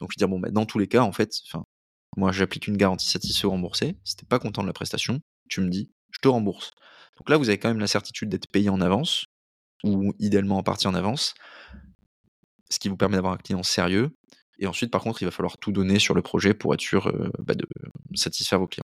[0.00, 1.40] Donc dire, bon, bah, dans tous les cas, en fait,
[2.16, 3.96] moi j'applique une garantie satisfait ou remboursée.
[4.04, 6.70] Si t'es pas content de la prestation, tu me dis, je te rembourse.
[7.18, 9.26] Donc là, vous avez quand même la certitude d'être payé en avance,
[9.84, 11.34] ou idéalement en partie en avance,
[12.70, 14.12] ce qui vous permet d'avoir un client sérieux
[14.62, 17.08] et ensuite, par contre, il va falloir tout donner sur le projet pour être sûr
[17.08, 17.66] euh, bah, de
[18.14, 18.82] satisfaire vos clients.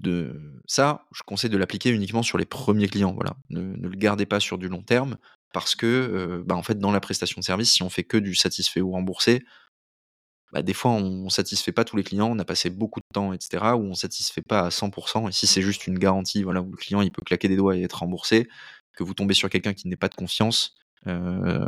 [0.00, 0.60] De...
[0.66, 3.12] Ça, je conseille de l'appliquer uniquement sur les premiers clients.
[3.12, 3.36] Voilà.
[3.50, 5.16] Ne, le gardez pas sur du long terme
[5.54, 8.18] parce que, euh, bah, en fait, dans la prestation de service, si on fait que
[8.18, 9.44] du satisfait ou remboursé,
[10.52, 13.06] bah, des fois, on ne satisfait pas tous les clients, on a passé beaucoup de
[13.14, 15.28] temps, etc., ou on ne satisfait pas à 100%.
[15.28, 17.76] Et si c'est juste une garantie, voilà, où le client il peut claquer des doigts
[17.76, 18.48] et être remboursé,
[18.94, 20.74] que vous tombez sur quelqu'un qui n'est pas de confiance,
[21.06, 21.64] euh,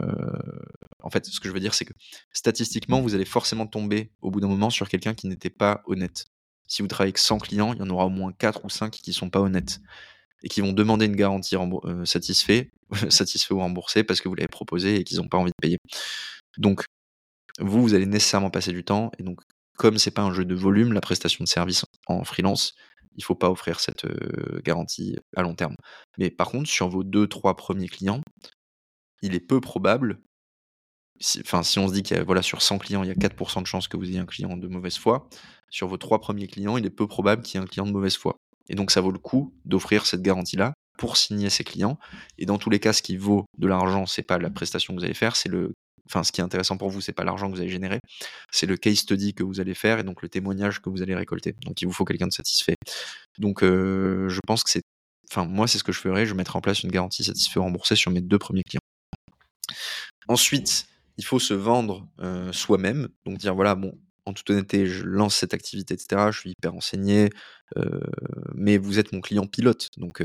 [1.03, 1.93] en fait, ce que je veux dire, c'est que
[2.33, 6.27] statistiquement, vous allez forcément tomber au bout d'un moment sur quelqu'un qui n'était pas honnête.
[6.69, 8.91] Si vous travaillez avec 100 clients, il y en aura au moins 4 ou 5
[8.91, 9.81] qui ne sont pas honnêtes
[10.43, 12.71] et qui vont demander une garantie euh, satisfait,
[13.11, 15.79] satisfait ou remboursé parce que vous l'avez proposé et qu'ils n'ont pas envie de payer.
[16.59, 16.85] Donc,
[17.59, 19.41] vous, vous allez nécessairement passer du temps et donc,
[19.77, 22.75] comme c'est pas un jeu de volume, la prestation de service en freelance,
[23.17, 25.75] il ne faut pas offrir cette euh, garantie à long terme.
[26.19, 28.21] Mais par contre, sur vos 2-3 premiers clients,
[29.23, 30.21] il est peu probable,
[31.41, 33.15] enfin, si on se dit qu'il y a, voilà, sur 100 clients, il y a
[33.15, 35.29] 4% de chances que vous ayez un client de mauvaise foi,
[35.71, 37.93] sur vos trois premiers clients, il est peu probable qu'il y ait un client de
[37.93, 38.37] mauvaise foi.
[38.69, 41.99] Et donc, ça vaut le coup d'offrir cette garantie-là pour signer ses clients.
[42.39, 45.01] Et dans tous les cas, ce qui vaut de l'argent, c'est pas la prestation que
[45.01, 45.73] vous allez faire, c'est le
[46.09, 47.99] enfin ce qui est intéressant pour vous, c'est pas l'argent que vous allez générer,
[48.53, 51.17] c'est le case study que vous allez faire et donc le témoignage que vous allez
[51.17, 51.57] récolter.
[51.65, 52.77] Donc il vous faut quelqu'un de satisfait.
[53.39, 54.83] Donc euh, je pense que c'est,
[55.31, 57.97] enfin moi c'est ce que je ferais, je mettrai en place une garantie satisfait remboursée
[57.97, 58.81] sur mes deux premiers clients.
[60.29, 60.87] Ensuite,
[61.19, 62.09] il faut se vendre
[62.53, 66.31] soi-même, donc dire voilà, bon, en toute honnêteté, je lance cette activité, etc.
[66.33, 67.31] Je suis hyper renseigné,
[68.55, 70.23] mais vous êtes mon client pilote, donc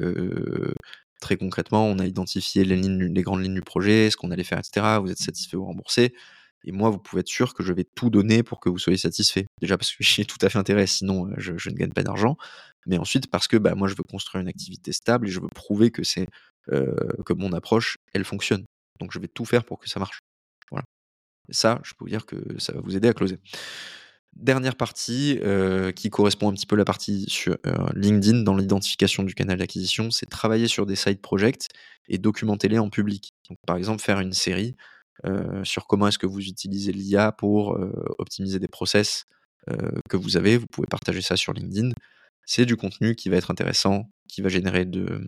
[1.22, 4.98] très concrètement, on a identifié les, grandes lignes du projet, ce qu'on allait faire, etc.
[5.00, 6.14] Vous êtes satisfait ou remboursé.
[6.64, 8.98] Et moi, vous pouvez être sûr que je vais tout donner pour que vous soyez
[8.98, 9.46] satisfait.
[9.62, 12.36] Déjà parce que j'ai tout à fait intérêt, sinon je, ne gagne pas d'argent.
[12.88, 15.48] Mais ensuite parce que bah, moi, je veux construire une activité stable et je veux
[15.48, 16.02] prouver que
[17.26, 18.66] que mon approche, elle fonctionne.
[19.00, 20.20] Donc je vais tout faire pour que ça marche.
[21.50, 23.40] Ça, je peux vous dire que ça va vous aider à closer.
[24.36, 28.56] Dernière partie euh, qui correspond un petit peu à la partie sur euh, LinkedIn dans
[28.56, 31.68] l'identification du canal d'acquisition, c'est travailler sur des side projects
[32.08, 33.34] et documenter-les en public.
[33.50, 34.76] Donc, par exemple, faire une série
[35.26, 37.78] euh, sur comment est-ce que vous utilisez l'IA pour
[38.18, 39.26] optimiser des process
[40.10, 41.92] que vous avez, vous pouvez partager ça sur LinkedIn.
[42.46, 45.28] C'est du contenu qui va être intéressant, qui va générer de,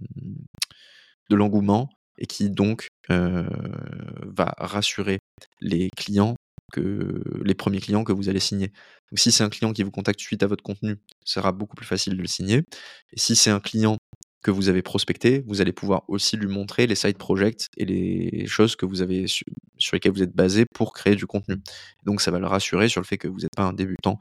[1.30, 5.20] de l'engouement et qui donc va rassurer
[5.62, 6.36] les clients
[6.72, 8.68] que les premiers clients que vous allez signer.
[9.12, 11.86] Donc si c'est un client qui vous contacte suite à votre contenu, sera beaucoup plus
[11.86, 12.64] facile de le signer.
[13.12, 13.98] Et si c'est un client
[14.42, 18.46] que vous avez prospecté, vous allez pouvoir aussi lui montrer les side projects et les
[18.48, 19.46] choses que vous avez sur,
[19.94, 21.58] lesquelles vous êtes basé pour créer du contenu.
[22.04, 24.20] Donc ça va le rassurer sur le fait que vous n'êtes pas un débutant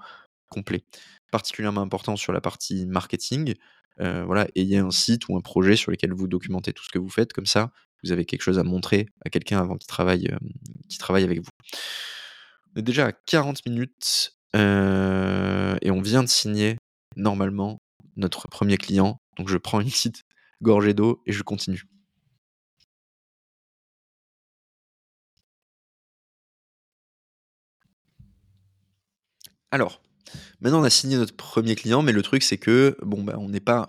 [0.48, 0.84] complet.
[1.32, 3.54] Particulièrement important sur la partie marketing,
[4.00, 6.98] euh, voilà, ayez un site ou un projet sur lequel vous documentez tout ce que
[6.98, 7.72] vous faites, comme ça,
[8.04, 10.38] vous avez quelque chose à montrer à quelqu'un avant qu'il travaille, euh,
[10.98, 11.50] travaille avec vous.
[12.74, 16.76] On est déjà à 40 minutes euh, et on vient de signer
[17.16, 17.80] normalement
[18.16, 19.20] notre premier client.
[19.36, 20.24] Donc je prends une petite
[20.62, 21.84] gorgée d'eau et je continue.
[29.70, 30.02] Alors,
[30.60, 33.48] maintenant on a signé notre premier client, mais le truc c'est que bon bah on
[33.48, 33.86] n'est pas,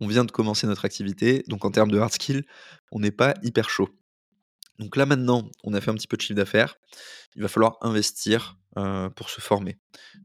[0.00, 2.44] on vient de commencer notre activité, donc en termes de hard skill,
[2.92, 3.88] on n'est pas hyper chaud.
[4.78, 6.76] Donc là maintenant, on a fait un petit peu de chiffre d'affaires,
[7.34, 8.58] il va falloir investir
[9.16, 9.76] pour se former.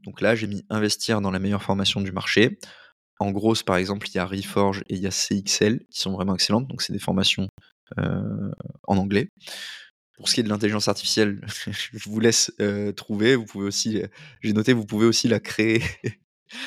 [0.04, 2.58] Donc là, j'ai mis investir dans la meilleure formation du marché.
[3.18, 6.12] En gros, par exemple, il y a Reforge et il y a CXL qui sont
[6.12, 6.68] vraiment excellentes.
[6.68, 7.48] Donc c'est des formations
[7.96, 9.30] en anglais.
[10.16, 12.52] Pour ce qui est de l'intelligence artificielle, je vous laisse
[12.96, 13.34] trouver.
[13.34, 14.02] Vous pouvez aussi,
[14.40, 15.82] j'ai noté, vous pouvez aussi la créer.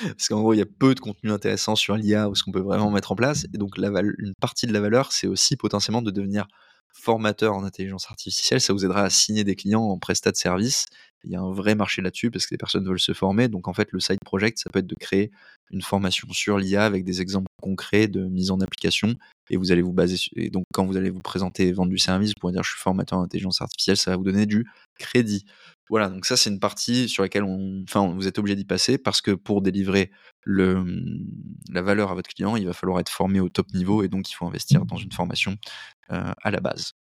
[0.02, 2.52] Parce qu'en gros, il y a peu de contenu intéressant sur l'IA ou ce qu'on
[2.52, 3.46] peut vraiment mettre en place.
[3.54, 6.48] Et donc, une partie de la valeur, c'est aussi potentiellement de devenir
[6.94, 10.86] formateur en intelligence artificielle, ça vous aidera à signer des clients en prestat de service.
[11.24, 13.48] Il y a un vrai marché là-dessus parce que les personnes veulent se former.
[13.48, 15.32] Donc en fait, le side project, ça peut être de créer
[15.72, 19.16] une formation sur l'IA avec des exemples concrets de mise en application.
[19.50, 21.98] Et vous allez vous baser et donc quand vous allez vous présenter et vendre du
[21.98, 24.66] service, vous pourrez dire je suis formateur en intelligence artificielle, ça va vous donner du
[25.00, 25.46] crédit.
[25.90, 29.22] Voilà, donc ça c'est une partie sur laquelle enfin, vous êtes obligé d'y passer parce
[29.22, 30.12] que pour délivrer
[30.44, 30.84] le,
[31.72, 34.30] la valeur à votre client, il va falloir être formé au top niveau et donc
[34.30, 35.58] il faut investir dans une formation
[36.12, 36.94] euh, à la base.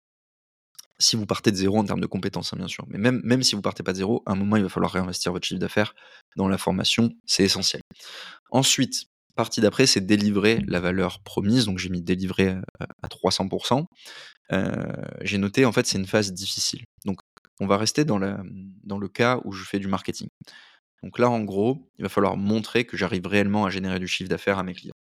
[0.98, 3.42] Si vous partez de zéro en termes de compétences, hein, bien sûr, mais même, même
[3.42, 5.60] si vous partez pas de zéro, à un moment il va falloir réinvestir votre chiffre
[5.60, 5.94] d'affaires
[6.36, 7.82] dans la formation, c'est essentiel.
[8.50, 9.06] Ensuite,
[9.36, 11.66] partie d'après, c'est délivrer la valeur promise.
[11.66, 13.84] Donc j'ai mis délivrer euh, à 300%.
[14.52, 14.72] Euh,
[15.20, 16.82] j'ai noté, en fait, c'est une phase difficile.
[17.04, 17.20] Donc
[17.60, 20.28] on va rester dans, le cas où je fais du marketing.
[21.02, 24.28] Donc là, en gros, il va falloir montrer que j'arrive réellement à générer du chiffre
[24.28, 24.94] d'affaires à mes clients.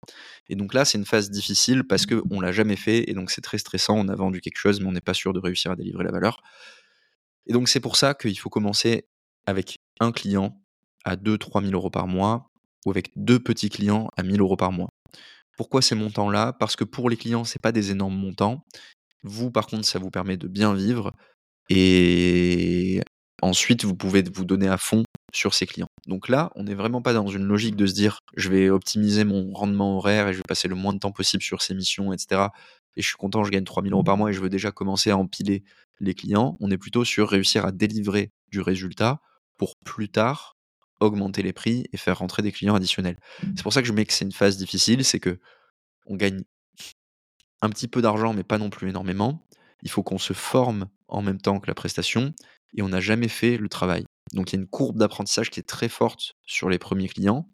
[0.49, 3.31] Et donc là, c'est une phase difficile parce qu'on ne l'a jamais fait et donc
[3.31, 3.97] c'est très stressant.
[3.97, 6.13] On a vendu quelque chose, mais on n'est pas sûr de réussir à délivrer la
[6.13, 6.43] valeur.
[7.47, 9.07] Et donc c'est pour ça qu'il faut commencer
[9.47, 10.61] avec un client
[11.05, 12.51] à 2-3 000 euros par mois
[12.87, 14.89] ou avec deux petits clients à 1000 euros par mois.
[15.57, 16.53] Pourquoi ces montants-là?
[16.53, 18.65] Parce que pour les clients, ce n'est pas des énormes montants.
[19.23, 21.13] Vous, par contre, ça vous permet de bien vivre
[21.69, 23.01] et
[23.43, 25.03] ensuite, vous pouvez vous donner à fond
[25.33, 25.89] sur ces clients.
[26.07, 29.25] Donc là, on n'est vraiment pas dans une logique de se dire je vais optimiser
[29.25, 32.13] mon rendement horaire et je vais passer le moins de temps possible sur ces missions,
[32.13, 32.49] etc.
[32.97, 35.11] Et je suis content, je gagne 3000 euros par mois et je veux déjà commencer
[35.11, 35.65] à empiler
[36.01, 36.57] les clients.
[36.61, 39.21] On est plutôt sur réussir à délivrer du résultat
[39.57, 40.57] pour plus tard
[41.01, 43.19] augmenter les prix et faire rentrer des clients additionnels.
[43.57, 45.39] C'est pour ça que je mets que c'est une phase difficile, c'est que
[46.07, 46.43] on gagne
[47.61, 49.45] un petit peu d'argent, mais pas non plus énormément.
[49.85, 52.35] Il faut qu'on se forme en même temps que la prestation
[52.77, 54.05] et on n'a jamais fait le travail.
[54.33, 57.49] Donc il y a une courbe d'apprentissage qui est très forte sur les premiers clients.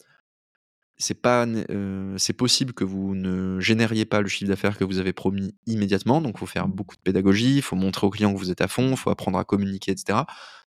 [0.96, 5.54] C'est euh, possible que vous ne génériez pas le chiffre d'affaires que vous avez promis
[5.66, 6.20] immédiatement.
[6.20, 8.60] Donc il faut faire beaucoup de pédagogie, il faut montrer aux clients que vous êtes
[8.60, 10.20] à fond, il faut apprendre à communiquer, etc.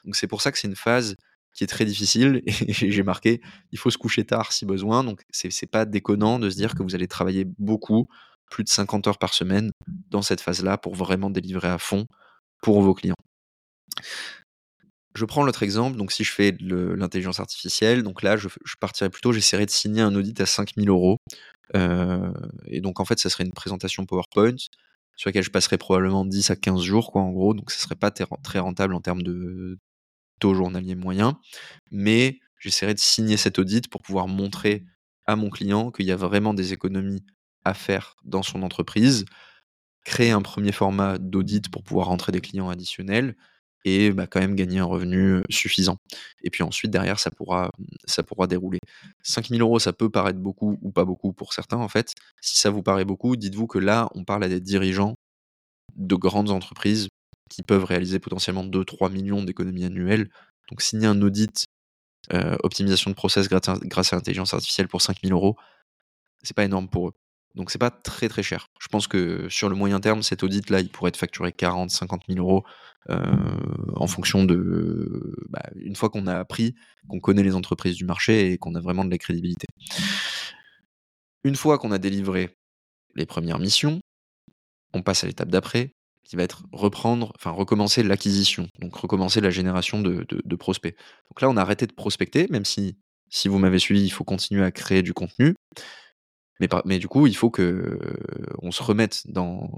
[0.05, 1.17] Donc c'est pour ça que c'est une phase
[1.55, 3.41] qui est très difficile et j'ai marqué
[3.73, 5.03] il faut se coucher tard si besoin.
[5.03, 8.09] Donc c'est pas déconnant de se dire que vous allez travailler beaucoup,
[8.51, 9.71] plus de 50 heures par semaine
[10.11, 12.07] dans cette phase-là pour vraiment délivrer à fond
[12.63, 13.15] pour vos clients.
[15.15, 19.11] Je prends l'autre exemple, donc si je fais de l'intelligence artificielle, donc là je, partirais
[19.11, 21.19] plutôt, j'essaierai de signer un audit à 5000 euros.
[21.75, 22.33] Euh,
[22.67, 24.57] et donc en fait, ça serait une présentation PowerPoint
[25.17, 27.53] sur laquelle je passerai probablement 10 à 15 jours, quoi, en gros.
[27.53, 29.79] Donc ça serait pas très rentable en termes de
[30.39, 31.41] taux journalier moyen.
[31.91, 34.85] Mais j'essaierai de signer cet audit pour pouvoir montrer
[35.27, 37.25] à mon client qu'il y a vraiment des économies
[37.69, 39.25] à faire dans son entreprise,
[40.05, 43.37] créer un premier format d'audit pour pouvoir rentrer des clients additionnels
[43.85, 45.99] et bah, quand même gagner un revenu suffisant.
[46.43, 47.71] Et puis ensuite, derrière, ça pourra,
[48.05, 48.81] ça pourra dérouler.
[49.23, 52.14] 5000 euros, ça peut paraître beaucoup ou pas beaucoup pour certains, en fait.
[52.41, 55.14] Si ça vous paraît beaucoup, dites-vous que là, on parle à des dirigeants
[55.97, 57.09] de grandes entreprises
[57.51, 60.31] qui peuvent réaliser potentiellement 2-3 millions d'économies annuelles.
[60.71, 61.64] Donc signer un audit,
[62.62, 65.57] optimisation de process grâce à, grâce à l'intelligence artificielle pour 5000 euros,
[66.43, 67.12] c'est pas énorme pour eux.
[67.55, 68.69] Donc c'est pas très très cher.
[68.81, 72.23] Je pense que sur le moyen terme, cet audit-là, il pourrait être facturé 40, 50
[72.29, 72.65] 000 euros
[73.11, 73.21] euh,
[73.97, 75.35] en fonction de...
[75.49, 76.75] Bah, une fois qu'on a appris,
[77.09, 79.67] qu'on connaît les entreprises du marché et qu'on a vraiment de la crédibilité.
[81.45, 82.57] Une fois qu'on a délivré
[83.15, 84.01] les premières missions,
[84.93, 85.93] on passe à l'étape d'après,
[86.29, 90.95] qui va être reprendre, enfin recommencer l'acquisition, donc recommencer la génération de, de, prospects.
[91.31, 92.99] Donc là, on a arrêté de prospecter, même si,
[93.31, 95.55] si vous m'avez suivi, il faut continuer à créer du contenu.
[96.61, 97.99] Mais, du coup, il faut que
[98.63, 99.71] on se remette dans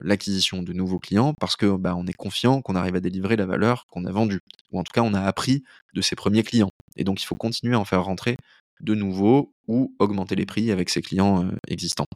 [0.00, 3.46] l'acquisition de nouveaux clients parce que bah, on est confiant qu'on arrive à délivrer la
[3.46, 4.40] valeur qu'on a vendue.
[4.70, 6.70] Ou en tout cas, on a appris de ses premiers clients.
[6.96, 8.36] Et donc, il faut continuer à en faire rentrer
[8.80, 12.06] de nouveaux ou augmenter les prix avec ses clients existants.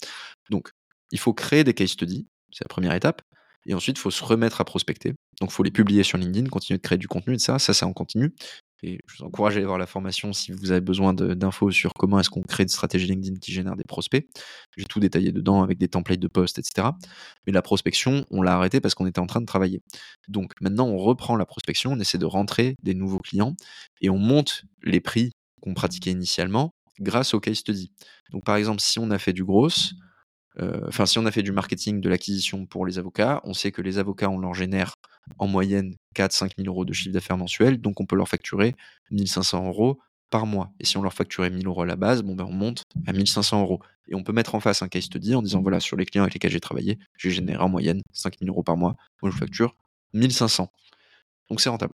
[0.51, 0.70] Donc,
[1.11, 3.22] il faut créer des case studies, c'est la première étape.
[3.66, 5.14] Et ensuite, il faut se remettre à prospecter.
[5.40, 7.74] Donc, il faut les publier sur LinkedIn, continuer de créer du contenu, et ça, ça,
[7.74, 8.34] ça en continue.
[8.86, 11.94] Et je vous encourage à aller voir la formation si vous avez besoin d'infos sur
[11.94, 14.28] comment est-ce qu'on crée une stratégie LinkedIn qui génère des prospects.
[14.76, 16.88] J'ai tout détaillé dedans avec des templates de posts, etc.
[17.46, 19.80] Mais la prospection, on l'a arrêté parce qu'on était en train de travailler.
[20.28, 23.54] Donc maintenant, on reprend la prospection, on essaie de rentrer des nouveaux clients
[24.02, 25.30] et on monte les prix
[25.62, 27.90] qu'on pratiquait initialement grâce au case study.
[28.32, 29.70] Donc par exemple, si on a fait du gros, euh,
[30.61, 33.82] enfin, si on a fait du marketing de l'acquisition pour les avocats, on sait que
[33.82, 34.94] les avocats, on leur génère
[35.38, 38.74] en moyenne 4-5 000 euros de chiffre d'affaires mensuel, donc on peut leur facturer
[39.11, 39.98] 1500 euros
[40.30, 40.72] par mois.
[40.80, 43.12] Et si on leur facturait 1000 euros à la base, bon ben on monte à
[43.12, 43.80] 1500 euros.
[44.09, 46.24] Et on peut mettre en face un case study en disant voilà, sur les clients
[46.24, 48.96] avec lesquels j'ai travaillé, j'ai généré en moyenne 5000 euros par mois.
[49.22, 49.76] Moi, je facture
[50.12, 50.70] 1500.
[51.50, 51.92] Donc c'est rentable.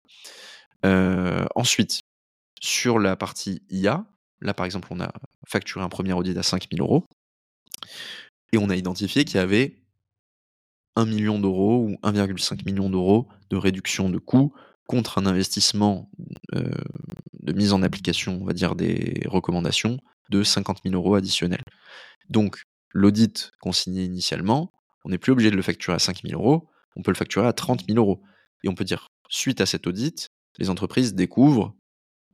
[0.84, 2.02] Euh, ensuite,
[2.60, 4.04] sur la partie IA,
[4.40, 5.12] là par exemple, on a
[5.46, 7.06] facturé un premier audit à 5000 euros.
[8.56, 9.76] Et on a identifié qu'il y avait
[10.94, 14.54] 1 million d'euros ou 1,5 million d'euros de réduction de coûts
[14.86, 16.10] contre un investissement
[16.54, 16.70] euh,
[17.34, 19.98] de mise en application, on va dire, des recommandations
[20.30, 21.64] de 50 000 euros additionnels.
[22.30, 22.62] Donc,
[22.94, 24.72] l'audit qu'on signait initialement,
[25.04, 27.46] on n'est plus obligé de le facturer à 5 000 euros, on peut le facturer
[27.46, 28.22] à 30 000 euros.
[28.64, 31.74] Et on peut dire, suite à cet audit, les entreprises découvrent,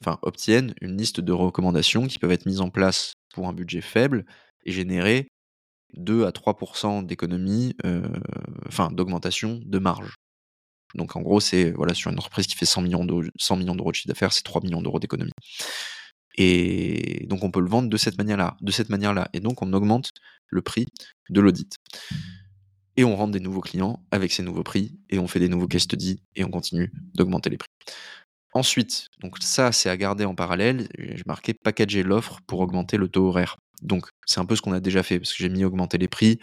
[0.01, 3.81] enfin obtiennent une liste de recommandations qui peuvent être mises en place pour un budget
[3.81, 4.25] faible
[4.65, 5.32] et générer
[5.95, 8.03] 2 à 3% d'économie, euh,
[8.67, 10.17] enfin d'augmentation de marge.
[10.95, 13.75] Donc en gros, c'est voilà, sur une entreprise qui fait 100 millions d'euros, 100 millions
[13.75, 15.33] d'euros de chiffre d'affaires, c'est 3 millions d'euros d'économie.
[16.37, 19.29] Et donc on peut le vendre de cette manière-là, de cette manière-là.
[19.33, 20.11] Et donc on augmente
[20.49, 20.87] le prix
[21.31, 21.77] de l'audit.
[22.97, 25.67] Et on rentre des nouveaux clients avec ces nouveaux prix, et on fait des nouveaux
[25.67, 27.71] case studies, et on continue d'augmenter les prix.
[28.53, 33.09] Ensuite, donc ça c'est à garder en parallèle, j'ai marqué packager l'offre pour augmenter le
[33.09, 33.57] taux horaire.
[33.83, 36.09] Donc c'est un peu ce qu'on a déjà fait, parce que j'ai mis augmenter les
[36.09, 36.39] prix.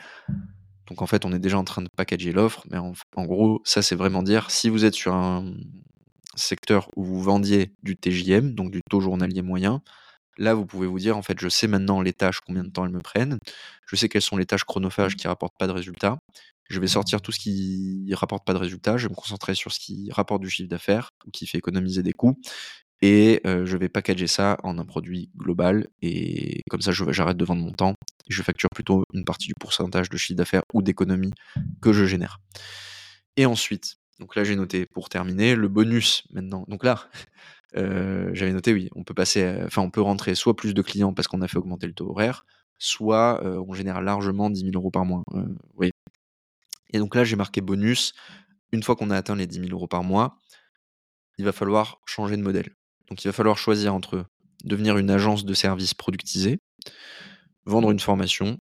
[0.87, 3.81] Donc en fait, on est déjà en train de packager l'offre, mais en, gros, ça
[3.81, 5.53] c'est vraiment dire, si vous êtes sur un
[6.35, 9.81] secteur où vous vendiez du TJM, donc du taux journalier moyen,
[10.37, 12.85] là vous pouvez vous dire, en fait, je sais maintenant les tâches, combien de temps
[12.85, 13.39] elles me prennent,
[13.85, 16.19] je sais quelles sont les tâches chronophages qui rapportent pas de résultats,
[16.69, 19.71] je vais sortir tout ce qui rapporte pas de résultats, je vais me concentrer sur
[19.71, 22.39] ce qui rapporte du chiffre d'affaires ou qui fait économiser des coûts
[23.01, 27.61] et je vais packager ça en un produit global et comme ça j'arrête de vendre
[27.61, 27.95] mon temps
[28.27, 31.31] et je facture plutôt une partie du pourcentage de chiffre d'affaires ou d'économie
[31.81, 32.39] que je génère.
[33.37, 36.65] Et ensuite, donc là j'ai noté pour terminer le bonus maintenant.
[36.67, 37.07] Donc là,
[37.73, 41.27] j'avais noté oui, on peut passer, enfin on peut rentrer soit plus de clients parce
[41.27, 42.45] qu'on a fait augmenter le taux horaire,
[42.77, 45.23] soit on génère largement 10 000 euros par mois.
[45.75, 45.91] oui.
[46.91, 48.13] Et donc là j'ai marqué bonus.
[48.71, 50.37] Une fois qu'on a atteint les 10 000 euros par mois,
[51.37, 52.75] il va falloir changer de modèle.
[53.09, 54.25] Donc il va falloir choisir entre
[54.63, 56.59] devenir une agence de services productisée,
[57.65, 58.57] vendre une formation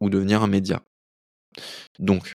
[0.00, 0.82] ou devenir un média.
[1.98, 2.32] Donc,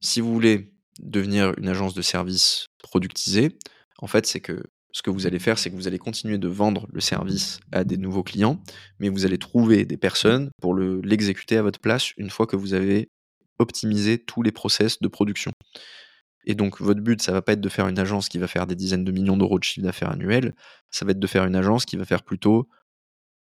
[0.00, 3.56] si vous voulez devenir une agence de services productisée,
[3.98, 4.62] en fait, c'est que
[4.92, 7.84] ce que vous allez faire, c'est que vous allez continuer de vendre le service à
[7.84, 8.62] des nouveaux clients,
[8.98, 12.74] mais vous allez trouver des personnes pour l'exécuter à votre place une fois que vous
[12.74, 13.10] avez
[13.58, 15.52] optimisé tous les process de production.
[16.48, 18.66] Et donc, votre but, ça va pas être de faire une agence qui va faire
[18.66, 20.54] des dizaines de millions d'euros de chiffre d'affaires annuel,
[20.90, 22.68] ça va être de faire une agence qui va faire plutôt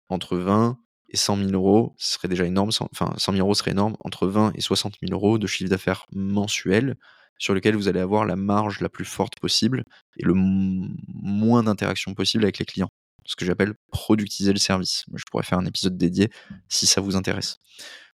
[0.09, 0.79] entre 20
[1.11, 4.27] et 100 000 euros, ce serait déjà énorme, enfin 100 000 euros serait énorme, entre
[4.27, 6.97] 20 et 60 000 euros de chiffre d'affaires mensuel,
[7.39, 9.85] sur lequel vous allez avoir la marge la plus forte possible
[10.17, 12.91] et le moins d'interaction possible avec les clients.
[13.25, 15.05] Ce que j'appelle productiser le service.
[15.15, 16.31] Je pourrais faire un épisode dédié
[16.69, 17.59] si ça vous intéresse.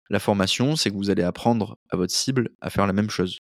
[0.09, 3.39] La formation, c'est que vous allez apprendre à votre cible à faire la même chose.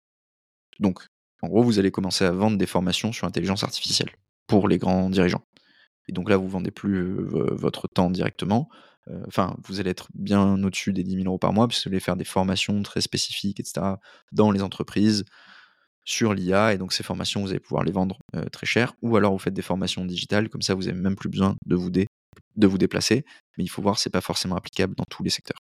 [0.79, 1.05] Donc,
[1.41, 4.09] en gros, vous allez commencer à vendre des formations sur l'intelligence artificielle
[4.47, 5.43] pour les grands dirigeants.
[6.07, 8.69] Et donc là, vous vendez plus euh, votre temps directement.
[9.09, 11.93] Euh, enfin, vous allez être bien au-dessus des 10 000 euros par mois, puisque vous
[11.93, 13.95] allez faire des formations très spécifiques, etc.,
[14.31, 15.25] dans les entreprises
[16.05, 16.73] sur l'IA.
[16.73, 18.93] Et donc, ces formations, vous allez pouvoir les vendre euh, très cher.
[19.01, 21.75] Ou alors, vous faites des formations digitales, comme ça, vous n'avez même plus besoin de
[21.75, 21.91] vous
[22.55, 23.23] de vous déplacer,
[23.57, 25.59] mais il faut voir, c'est pas forcément applicable dans tous les secteurs.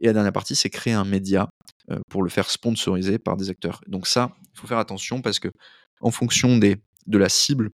[0.00, 1.48] Et la dernière partie, c'est créer un média
[1.90, 3.80] euh, pour le faire sponsoriser par des acteurs.
[3.86, 5.48] Donc ça, il faut faire attention parce que
[6.00, 6.76] en fonction des,
[7.06, 7.70] de la cible,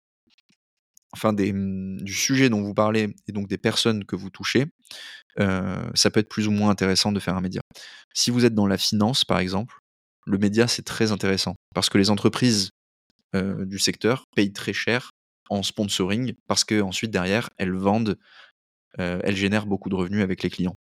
[1.12, 4.66] enfin des, mmh, du sujet dont vous parlez et donc des personnes que vous touchez,
[5.40, 7.62] euh, ça peut être plus ou moins intéressant de faire un média.
[8.14, 9.78] Si vous êtes dans la finance, par exemple,
[10.26, 12.68] le média, c'est très intéressant parce que les entreprises
[13.34, 15.10] euh, du secteur payent très cher
[15.48, 18.18] en sponsoring parce que ensuite derrière, elles vendent,
[18.98, 20.74] elles génèrent beaucoup de revenus avec les clients.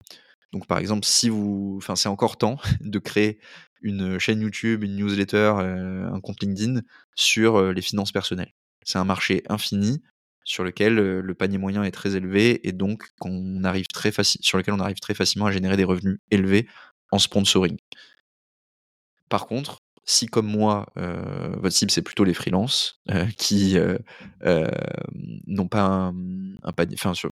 [0.52, 3.40] Donc par exemple, si vous, enfin c'est encore temps de créer
[3.82, 6.82] une chaîne YouTube, une newsletter, un compte LinkedIn
[7.16, 8.54] sur les finances personnelles.
[8.84, 10.02] C'est un marché infini
[10.44, 14.74] sur lequel le panier moyen est très élevé et donc qu'on arrive très sur lequel
[14.74, 16.68] on arrive très facilement à générer des revenus élevés
[17.12, 17.78] en sponsoring.
[19.30, 23.00] Par contre, si comme moi, votre cible c'est plutôt les freelances
[23.38, 23.78] qui
[25.46, 26.12] n'ont pas
[26.64, 26.96] un, panier,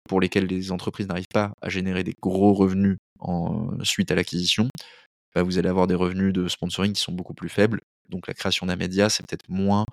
[0.08, 4.70] pour lesquels les entreprises n'arrivent pas à générer des gros revenus en, suite à l'acquisition,
[5.34, 7.82] bah, vous allez avoir des revenus de sponsoring qui sont beaucoup plus faibles.
[8.08, 9.86] Donc la création d'un média, c'est peut-être moins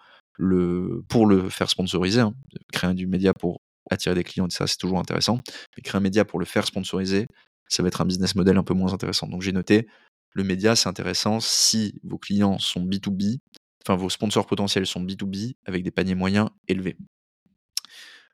[1.09, 2.21] pour le faire sponsoriser.
[2.21, 2.35] Hein.
[2.75, 5.39] Créer du média pour attirer des clients, ça c'est toujours intéressant.
[5.77, 7.27] Mais créer un média pour le faire sponsoriser,
[7.69, 9.29] ça va être un business model un peu moins intéressant.
[9.29, 9.89] Donc j'ai noté,
[10.37, 13.39] le média c'est intéressant si vos clients sont B2B,
[13.83, 16.99] enfin vos sponsors potentiels sont B2B avec des paniers moyens élevés.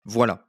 [0.05, 0.47] Voilà.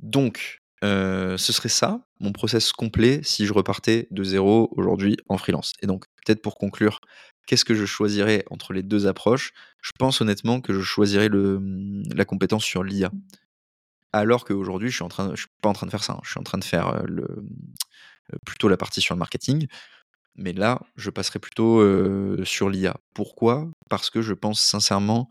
[0.00, 5.74] Donc, ce serait ça, mon process complet, si je repartais de zéro aujourd'hui en freelance.
[5.82, 7.00] Et donc, peut-être pour conclure,
[7.46, 9.52] qu'est-ce que je choisirais entre les deux approches?
[9.82, 13.10] Je pense honnêtement que je choisirais la compétence sur l'IA.
[14.14, 15.04] Alors qu'aujourd'hui, je suis
[15.36, 16.14] suis pas en train de faire ça.
[16.14, 16.20] Hein.
[16.24, 19.66] Je suis en train de faire le, mmh, plutôt la partie sur le marketing.
[20.36, 21.82] Mais là, je passerai plutôt
[22.44, 22.96] sur l'IA.
[23.14, 23.70] Pourquoi?
[23.88, 25.28] Parce que je pense sincèrement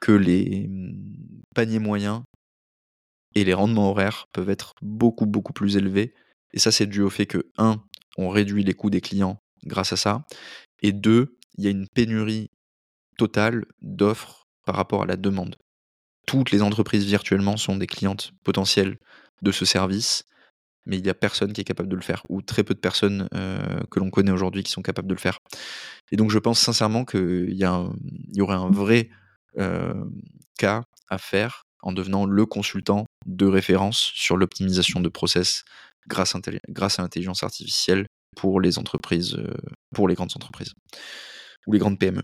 [0.00, 2.22] que les mmh, paniers moyens
[3.34, 6.14] et les rendements horaires peuvent être beaucoup, beaucoup plus élevés.
[6.52, 7.82] Et ça, c'est dû au fait que, un,
[8.16, 10.24] on réduit les coûts des clients grâce à ça,
[10.82, 12.50] et deux, il y a une pénurie
[13.16, 15.56] totale d'offres par rapport à la demande.
[16.26, 18.98] Toutes les entreprises virtuellement sont des clientes potentielles
[19.42, 20.24] de ce service,
[20.88, 22.80] mais il n'y a personne qui est capable de le faire, ou très peu de
[22.80, 25.38] personnes euh, que l'on connaît aujourd'hui qui sont capables de le faire.
[26.10, 29.10] Et donc je pense sincèrement qu'il y, y, aurait un vrai
[29.58, 30.04] euh,
[30.58, 35.64] cas à faire en devenant le consultant de référence sur l'optimisation de process
[36.08, 39.54] grâce à, l'intelligence artificielle pour les entreprises, euh,
[39.94, 40.72] pour les grandes entreprises
[41.66, 42.22] ou les grandes PME.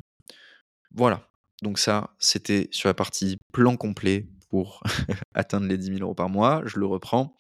[0.95, 1.29] Voilà.
[1.63, 4.83] Donc ça, c'était sur la partie plan complet pour
[5.35, 6.63] atteindre les 10 000 euros par mois.
[6.65, 7.37] Je le reprends.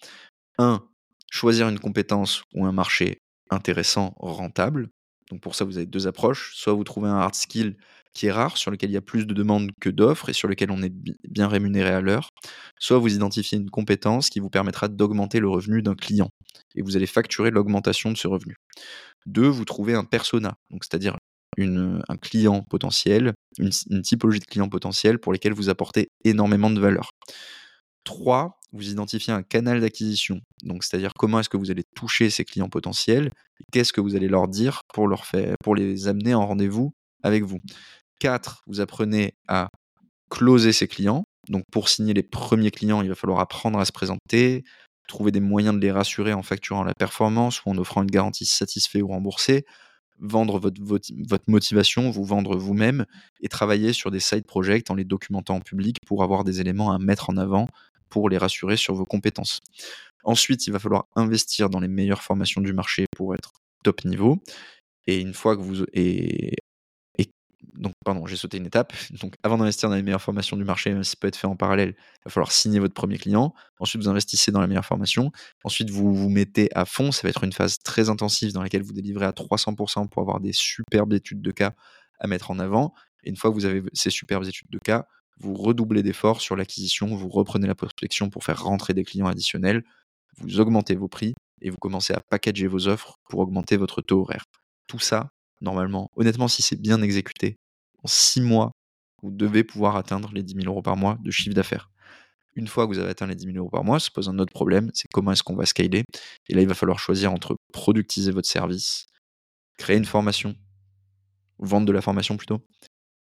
[0.58, 0.82] 1.
[1.34, 3.18] Choisir une compétence ou un marché
[3.50, 4.90] intéressant, rentable.
[5.32, 6.52] Donc pour ça, vous avez deux approches.
[6.54, 7.76] Soit vous trouvez un hard skill
[8.12, 10.46] qui est rare, sur lequel il y a plus de demandes que d'offres et sur
[10.46, 10.92] lequel on est
[11.28, 12.28] bien rémunéré à l'heure.
[12.78, 16.28] Soit vous identifiez une compétence qui vous permettra d'augmenter le revenu d'un client
[16.76, 18.54] et vous allez facturer l'augmentation de ce revenu.
[19.26, 21.16] Deux, vous trouvez un persona, c'est-à-dire
[21.58, 26.80] un client potentiel, une, une, typologie de client potentiel pour lesquels vous apportez énormément de
[26.80, 27.10] valeur.
[28.04, 32.44] Trois, vous identifiez un canal d'acquisition, donc c'est-à-dire comment est-ce que vous allez toucher ces
[32.44, 33.30] clients potentiels
[33.72, 37.44] qu'est-ce que vous allez leur dire pour, leur faire, pour les amener en rendez-vous avec
[37.44, 37.60] vous.
[38.20, 39.68] 4, vous apprenez à
[40.30, 41.24] closer ses clients.
[41.48, 44.64] Donc pour signer les premiers clients, il va falloir apprendre à se présenter,
[45.08, 48.46] trouver des moyens de les rassurer en facturant la performance ou en offrant une garantie
[48.46, 49.64] satisfait ou remboursée,
[50.18, 53.04] vendre votre, votre, motivation, vous vendre vous-même
[53.40, 56.92] et travailler sur des side projects en les documentant en public pour avoir des éléments
[56.92, 57.68] à mettre en avant
[58.14, 59.60] pour les rassurer sur vos compétences.
[60.22, 63.50] Ensuite, il va falloir investir dans les meilleures formations du marché pour être
[63.82, 64.38] top niveau.
[65.08, 66.54] Et une fois que vous et
[67.72, 68.92] donc, pardon, j'ai sauté une étape.
[69.20, 71.48] Donc, avant d'investir dans les meilleures formations du marché, même si ça peut être fait
[71.48, 73.52] en parallèle, il va falloir signer votre premier client.
[73.80, 75.32] Ensuite, vous investissez dans la meilleure formation.
[75.64, 77.10] Ensuite, vous vous mettez à fond.
[77.10, 80.38] Ça va être une phase très intensive dans laquelle vous délivrez à 300% pour avoir
[80.38, 81.74] des superbes études de cas
[82.20, 82.94] à mettre en avant.
[83.24, 85.08] Et une fois que vous avez ces superbes études de cas,
[85.38, 89.84] vous redoublez d'efforts sur l'acquisition, vous reprenez la prospection pour faire rentrer des clients additionnels,
[90.38, 94.20] vous augmentez vos prix et vous commencez à packager vos offres pour augmenter votre taux
[94.20, 94.44] horaire.
[94.86, 95.30] Tout ça,
[95.60, 96.10] normalement.
[96.16, 97.56] Honnêtement, si c'est bien exécuté,
[98.02, 98.72] en six mois,
[99.22, 101.90] vous devez pouvoir atteindre les 10 000 euros par mois de chiffre d'affaires.
[102.56, 104.38] Une fois que vous avez atteint les 10 000 euros par mois, se pose un
[104.38, 106.04] autre problème, c'est comment est-ce qu'on va scaler.
[106.48, 109.06] Et là, il va falloir choisir entre productiser votre service,
[109.78, 110.54] créer une formation,
[111.58, 112.60] vendre de la formation plutôt,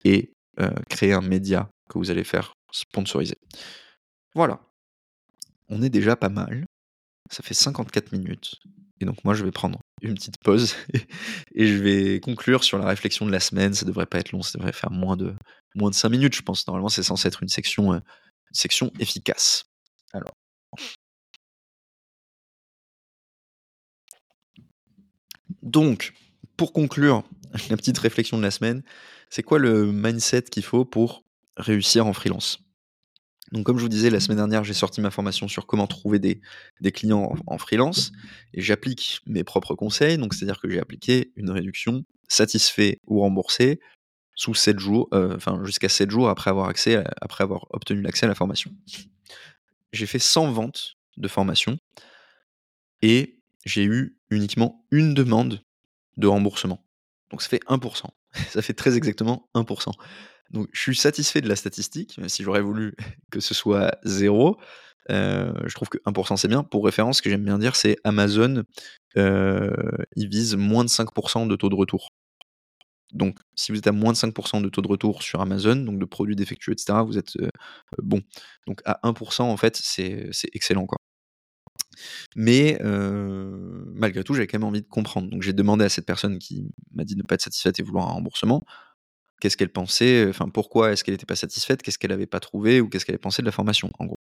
[0.03, 3.38] et euh, créer un média que vous allez faire sponsoriser.
[4.36, 4.59] Voilà.
[5.69, 6.65] On est déjà pas mal.
[7.31, 8.55] Ça fait 54 minutes.
[8.99, 10.75] Et donc moi, je vais prendre une petite pause
[11.55, 13.73] et je vais conclure sur la réflexion de la semaine.
[13.73, 15.36] Ça devrait pas être long, ça devrait faire moins de,
[15.75, 16.67] moins 5 minutes, je pense.
[16.67, 17.99] Normalement, c'est censé être une section, euh,
[18.51, 19.65] section efficace.
[20.13, 20.34] Alors.
[25.61, 26.13] Donc,
[26.57, 27.23] pour conclure
[27.69, 28.84] la petite réflexion de la semaine,
[29.29, 31.23] c'est quoi le mindset qu'il faut pour
[31.58, 32.60] réussir en freelance
[33.54, 36.18] donc, comme je vous disais, la semaine dernière, j'ai sorti ma formation sur comment trouver
[36.18, 36.41] des,
[36.91, 38.12] clients en, freelance
[38.56, 40.18] et j'applique mes propres conseils.
[40.18, 43.80] Donc, c'est-à-dire que j'ai appliqué une réduction satisfait ou remboursé
[44.34, 48.26] sous 7 jours, euh, enfin jusqu'à 7 jours après avoir, accès après avoir obtenu l'accès
[48.26, 48.72] à la formation.
[49.91, 51.78] J'ai fait 100 ventes de formation
[53.04, 55.62] et j'ai eu uniquement une demande
[56.18, 56.84] de remboursement.
[57.30, 58.06] Donc ça fait 1%.
[58.49, 59.91] ça fait très exactement 1%.
[60.54, 62.95] Donc, je suis satisfait de la statistique, même si j'aurais voulu
[63.32, 64.58] que ce soit zéro.
[65.10, 66.64] Euh, je trouve que 1% c'est bien.
[66.64, 68.64] Pour référence, ce que j'aime bien dire, c'est Amazon,
[69.18, 69.72] euh,
[70.16, 72.10] il vise moins de 5% de taux de retour.
[73.14, 75.99] Donc, si vous êtes à moins de 5% de taux de retour sur Amazon, donc
[75.99, 77.49] de produits défectueux, etc., vous êtes euh,
[78.01, 78.22] bon.
[78.68, 80.88] Donc, à 1%, en fait, c'est excellent.
[82.36, 85.30] Mais malgré tout, j'avais quand même envie de comprendre.
[85.30, 87.84] Donc, j'ai demandé à cette personne qui m'a dit de ne pas être satisfaite et
[87.84, 88.64] vouloir un remboursement
[89.44, 92.80] qu'est-ce qu'elle pensait, enfin pourquoi est-ce qu'elle n'était pas satisfaite, qu'est-ce qu'elle n'avait pas trouvé
[92.80, 94.16] ou qu'est-ce qu'elle pensé de la formation, en gros.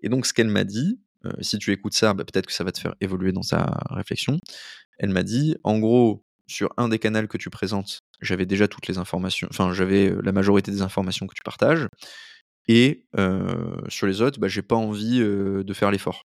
[0.00, 1.00] Et donc ce qu'elle m'a dit,
[1.40, 4.38] si tu écoutes ça, bah, peut-être que ça va te faire évoluer dans ta réflexion.
[4.98, 8.86] Elle m'a dit, en gros, sur un des canaux que tu présentes, j'avais déjà toutes
[8.86, 11.88] les informations, enfin j'avais la majorité des informations que tu partages,
[12.68, 13.08] et
[13.88, 16.22] sur les autres, bah, j'ai pas envie de faire l'effort.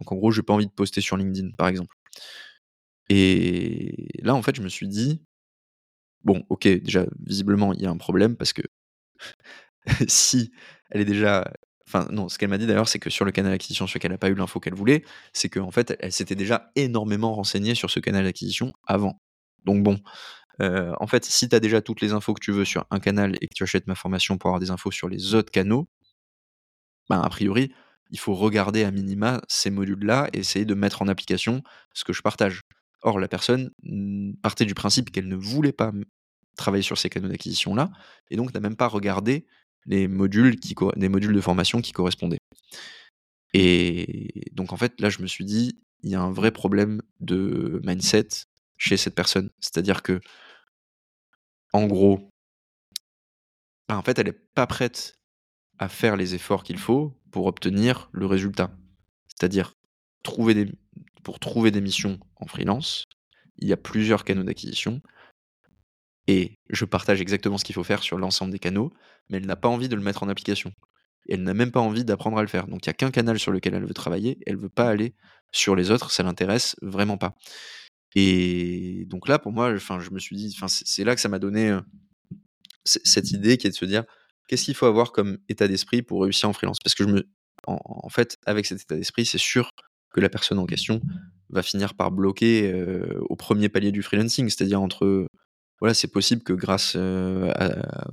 [0.00, 1.94] Donc en gros, j'ai pas envie de poster sur LinkedIn, par exemple.
[3.08, 5.22] Et là, en fait, je me suis dit,
[6.24, 8.62] Bon, ok, déjà, visiblement, il y a un problème parce que
[10.08, 10.52] si
[10.90, 11.50] elle est déjà.
[11.86, 14.10] Enfin, non, ce qu'elle m'a dit d'ailleurs, c'est que sur le canal d'acquisition sur lequel
[14.10, 17.74] elle n'a pas eu l'info qu'elle voulait, c'est qu'en fait, elle s'était déjà énormément renseignée
[17.74, 19.20] sur ce canal d'acquisition avant.
[19.64, 20.00] Donc bon,
[20.62, 23.00] euh, en fait, si tu as déjà toutes les infos que tu veux sur un
[23.00, 25.88] canal et que tu achètes ma formation pour avoir des infos sur les autres canaux,
[27.08, 27.72] ben, a priori,
[28.10, 31.62] il faut regarder à minima ces modules-là et essayer de mettre en application
[31.94, 32.60] ce que je partage.
[33.02, 35.92] Or, la personne mmh, partait du principe qu'elle ne voulait pas
[36.56, 37.90] travailler sur ces canaux d'acquisition-là,
[38.30, 39.46] et donc n'a même pas regardé
[39.86, 42.40] les modules, qui, les modules de formation qui correspondaient.
[43.54, 47.02] Et donc, en fait, là, je me suis dit, il y a un vrai problème
[47.20, 48.28] de mindset
[48.76, 49.50] chez cette personne.
[49.60, 50.20] C'est-à-dire que,
[51.72, 52.30] en gros,
[53.88, 55.18] bah, en fait, elle n'est pas prête
[55.78, 58.70] à faire les efforts qu'il faut pour obtenir le résultat.
[59.28, 59.74] C'est-à-dire
[60.22, 60.72] trouver des,
[61.22, 63.06] pour trouver des missions en freelance,
[63.58, 65.00] il y a plusieurs canaux d'acquisition.
[66.26, 68.92] Et je partage exactement ce qu'il faut faire sur l'ensemble des canaux,
[69.28, 70.72] mais elle n'a pas envie de le mettre en application.
[71.26, 72.66] Et elle n'a même pas envie d'apprendre à le faire.
[72.66, 74.88] Donc il n'y a qu'un canal sur lequel elle veut travailler, elle ne veut pas
[74.88, 75.14] aller
[75.52, 77.36] sur les autres, ça l'intéresse vraiment pas.
[78.14, 81.38] Et donc là, pour moi, enfin, je me suis dit, c'est là que ça m'a
[81.38, 81.80] donné euh,
[82.84, 84.04] cette idée qui est de se dire,
[84.48, 86.78] qu'est-ce qu'il faut avoir comme état d'esprit pour réussir en freelance?
[86.82, 87.28] Parce que je me,
[87.66, 89.70] en fait, avec cet état d'esprit, c'est sûr
[90.12, 91.00] que la personne en question
[91.48, 92.74] va finir par bloquer
[93.28, 95.26] au premier palier du freelancing, c'est-à-dire entre
[95.80, 98.08] voilà, c'est possible que grâce à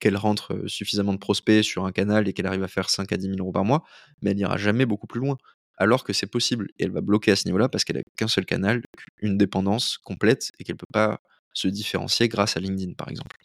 [0.00, 3.16] qu'elle rentre suffisamment de prospects sur un canal et qu'elle arrive à faire 5 à
[3.16, 3.84] 10 000 euros par mois,
[4.22, 5.36] mais elle n'ira jamais beaucoup plus loin.
[5.76, 6.68] Alors que c'est possible.
[6.78, 8.82] Et elle va bloquer à ce niveau-là parce qu'elle a qu'un seul canal,
[9.18, 11.20] une dépendance complète et qu'elle ne peut pas
[11.54, 13.36] se différencier grâce à LinkedIn, par exemple.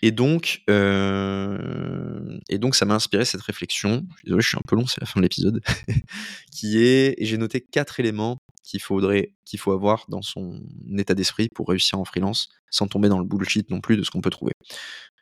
[0.00, 4.06] Et donc, euh, et donc ça m'a inspiré cette réflexion.
[4.24, 5.60] Désolé, je suis un peu long, c'est la fin de l'épisode.
[6.52, 10.60] qui est, j'ai noté quatre éléments qu'il faudrait, qu'il faut avoir dans son
[10.96, 14.10] état d'esprit pour réussir en freelance, sans tomber dans le bullshit non plus de ce
[14.10, 14.52] qu'on peut trouver.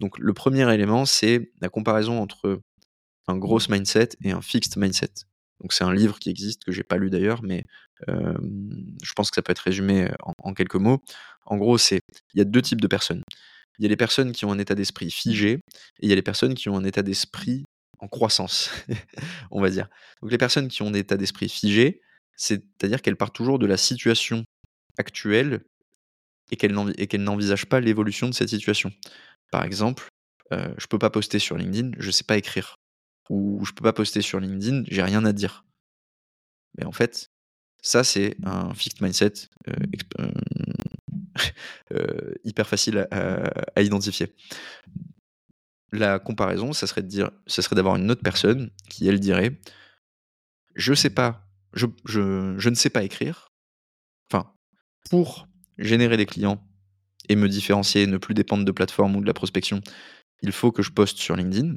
[0.01, 2.61] Donc, le premier élément, c'est la comparaison entre
[3.29, 5.12] un gros mindset et un fixed mindset.
[5.61, 7.64] Donc, c'est un livre qui existe que j'ai pas lu d'ailleurs, mais
[8.09, 8.37] euh,
[9.03, 11.01] je pense que ça peut être résumé en, en quelques mots.
[11.47, 12.01] En gros, c'est
[12.35, 13.22] il y a deux types de personnes
[13.79, 15.61] il y a les personnes qui ont un état d'esprit figé et
[16.03, 17.64] il y a les personnes qui ont un état d'esprit
[17.99, 18.70] en croissance,
[19.51, 19.89] on va dire.
[20.20, 22.01] Donc les personnes qui ont un état d'esprit figé,
[22.37, 24.45] c'est-à-dire qu'elles partent toujours de la situation
[24.99, 25.64] actuelle
[26.51, 28.93] et qu'elles n'envisagent pas l'évolution de cette situation.
[29.51, 30.09] Par exemple,
[30.53, 32.77] euh, je peux pas poster sur LinkedIn, je sais pas écrire.
[33.31, 35.64] Ou je peux pas poster sur LinkedIn, j'ai rien à dire.
[36.79, 37.31] Mais en fait,
[37.83, 39.33] ça c'est un fixed mindset
[39.68, 39.74] euh,
[40.20, 40.31] euh,
[42.45, 44.34] hyper facile à, identifier.
[45.93, 49.59] La comparaison, ça serait de dire, ça serait d'avoir une autre personne qui elle dirait,
[50.74, 53.49] je sais pas, je, je ne sais pas écrire.
[54.30, 54.53] Enfin,
[55.11, 55.47] pour
[55.78, 56.62] générer des clients
[57.28, 59.80] et me différencier, ne plus dépendre de plateforme ou de la prospection,
[60.43, 61.74] il faut que je poste sur LinkedIn.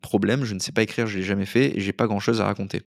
[0.00, 2.40] Problème, je ne sais pas écrire, je l'ai jamais fait et j'ai pas grand chose
[2.40, 2.82] à raconter.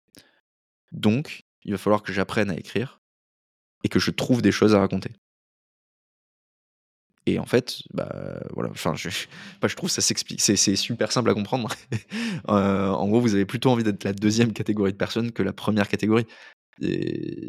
[0.91, 2.99] Donc, il va falloir que j'apprenne à écrire
[3.83, 5.11] et que je trouve des choses à raconter.
[7.25, 9.09] Et en fait, bah voilà, enfin, je,
[9.61, 11.69] bah, je trouve ça s'explique, c'est, super simple à comprendre.
[12.49, 15.53] Euh, en gros, vous avez plutôt envie d'être la deuxième catégorie de personnes que la
[15.53, 16.25] première catégorie.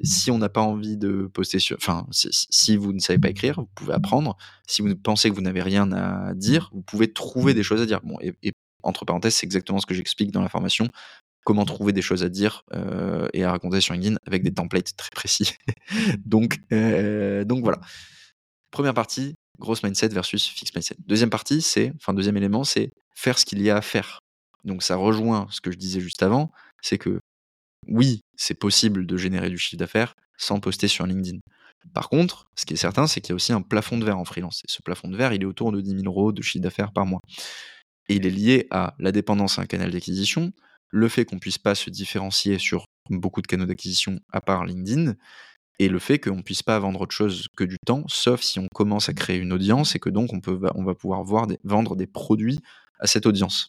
[0.04, 1.76] si on n'a pas envie de poster sur.
[1.76, 4.36] Enfin, si, vous ne savez pas écrire, vous pouvez apprendre.
[4.68, 7.86] Si vous pensez que vous n'avez rien à dire, vous pouvez trouver des choses à
[7.86, 8.00] dire.
[8.04, 8.52] Bon, et,
[8.84, 10.88] entre parenthèses, c'est exactement ce que j'explique dans la formation.
[11.44, 14.96] Comment trouver des choses à dire euh, et à raconter sur LinkedIn avec des templates
[14.96, 15.54] très précis.
[16.24, 17.80] donc, euh, donc voilà.
[18.70, 20.96] Première partie, grosse mindset versus fixe mindset.
[21.06, 24.20] Deuxième partie, c'est, enfin deuxième élément, c'est faire ce qu'il y a à faire.
[24.64, 26.50] Donc ça rejoint ce que je disais juste avant,
[26.82, 27.20] c'est que
[27.88, 31.38] oui, c'est possible de générer du chiffre d'affaires sans poster sur LinkedIn.
[31.92, 34.18] Par contre, ce qui est certain, c'est qu'il y a aussi un plafond de verre
[34.18, 34.62] en freelance.
[34.66, 36.92] Et ce plafond de verre, il est autour de 10 000 euros de chiffre d'affaires
[36.92, 37.20] par mois.
[38.08, 40.52] Et il est lié à la dépendance à un canal d'acquisition,
[40.94, 44.64] le fait qu'on ne puisse pas se différencier sur beaucoup de canaux d'acquisition à part
[44.64, 45.14] LinkedIn,
[45.80, 48.60] et le fait qu'on ne puisse pas vendre autre chose que du temps, sauf si
[48.60, 51.96] on commence à créer une audience et que donc on, peut, on va pouvoir vendre
[51.96, 52.60] des produits
[53.00, 53.68] à cette audience.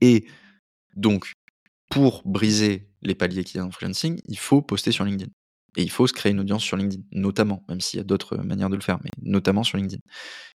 [0.00, 0.28] Et
[0.94, 1.32] donc,
[1.90, 5.32] pour briser les paliers qu'il y a dans le freelancing, il faut poster sur LinkedIn.
[5.76, 8.36] Et il faut se créer une audience sur LinkedIn, notamment, même s'il y a d'autres
[8.36, 10.02] manières de le faire, mais notamment sur LinkedIn.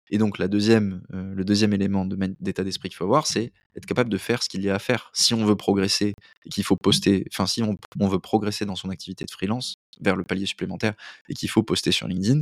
[0.09, 2.05] Et donc la deuxième, euh, le deuxième élément
[2.39, 4.79] d'état d'esprit qu'il faut avoir, c'est être capable de faire ce qu'il y a à
[4.79, 5.09] faire.
[5.13, 6.13] Si on veut progresser
[6.45, 10.15] et qu'il faut poster, enfin si on, veut progresser dans son activité de freelance vers
[10.15, 10.93] le palier supplémentaire
[11.29, 12.41] et qu'il faut poster sur LinkedIn,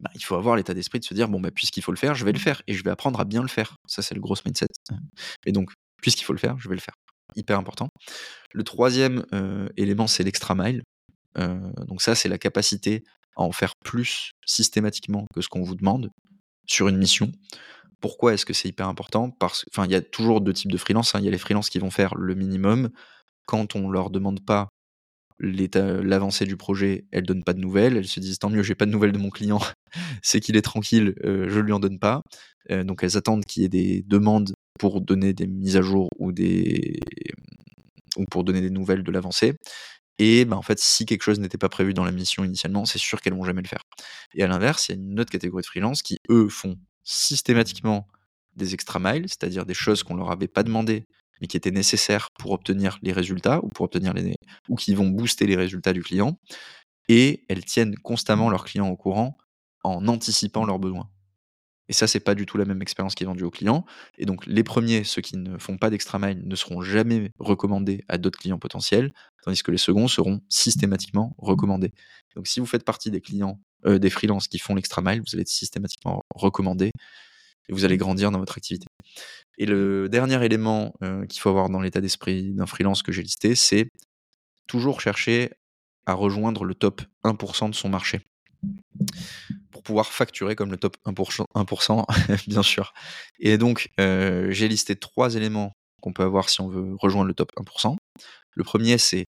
[0.00, 2.14] bah, il faut avoir l'état d'esprit de se dire bon bah puisqu'il faut le faire,
[2.14, 3.76] je vais le faire et je vais apprendre à bien le faire.
[3.86, 4.66] Ça c'est le gros mindset.
[5.44, 5.70] Et donc
[6.02, 6.94] puisqu'il faut le faire, je vais le faire
[7.36, 7.88] hyper important.
[8.52, 10.82] Le troisième euh, élément, c'est l'extra mile.
[11.36, 13.04] Donc ça, c'est la capacité
[13.36, 16.10] à en faire plus systématiquement que ce qu'on vous demande
[16.66, 17.32] sur une mission.
[18.00, 19.30] Pourquoi est-ce que c'est hyper important?
[19.30, 21.14] Parce enfin, il y a toujours deux types de freelance.
[21.14, 21.18] Hein.
[21.20, 22.90] Il y a les freelances qui vont faire le minimum.
[23.46, 24.68] Quand on leur demande pas
[25.38, 27.96] l'avancée du projet, elles donnent pas de nouvelles.
[27.96, 29.60] Elles se disent tant mieux, j'ai pas de nouvelles de mon client,
[30.22, 32.22] c'est qu'il est tranquille, euh, je lui en donne pas.
[32.68, 36.32] donc elles attendent qu'il y ait des demandes pour donner des mises à jour ou,
[36.32, 37.00] des,
[38.16, 39.54] ou pour donner des nouvelles de l'avancée.
[40.22, 42.98] Et bah, en fait, si quelque chose n'était pas prévu dans la mission initialement, c'est
[42.98, 43.84] sûr qu'elles vont jamais le faire.
[44.34, 48.06] Et à l'inverse, il y a une autre catégorie de freelance qui, eux, font systématiquement
[48.54, 51.06] des extra miles, c'est-à-dire des choses qu'on leur avait pas demandé,
[51.40, 54.34] mais qui étaient nécessaires pour obtenir les résultats ou pour obtenir les
[54.68, 56.38] ou qui vont booster les résultats du client.
[57.08, 59.38] Et elles tiennent constamment leurs clients au courant
[59.84, 61.08] en anticipant leurs besoins.
[61.90, 63.84] Et ça, c'est pas du tout la même expérience qui est vendue aux clients.
[64.16, 68.04] Et donc, les premiers, ceux qui ne font pas d'extra mile, ne seront jamais recommandés
[68.06, 69.12] à d'autres clients potentiels,
[69.42, 71.92] tandis que les seconds seront systématiquement recommandés.
[72.36, 75.34] Donc, si vous faites partie des clients, euh, des freelances qui font l'extra mile, vous
[75.34, 76.92] allez être systématiquement recommandé
[77.68, 78.86] et vous allez grandir dans votre activité.
[79.58, 83.22] Et le dernier élément euh, qu'il faut avoir dans l'état d'esprit d'un freelance que j'ai
[83.22, 83.88] listé, c'est
[84.68, 85.50] toujours chercher
[86.06, 88.20] à rejoindre le top 1% de son marché
[89.80, 92.92] pour pouvoir facturer comme le top 1%, 1% bien sûr.
[93.38, 95.72] Et donc, euh, j'ai listé trois éléments
[96.02, 97.96] qu'on peut avoir si on veut rejoindre le top 1%.
[98.54, 99.24] Le premier, c'est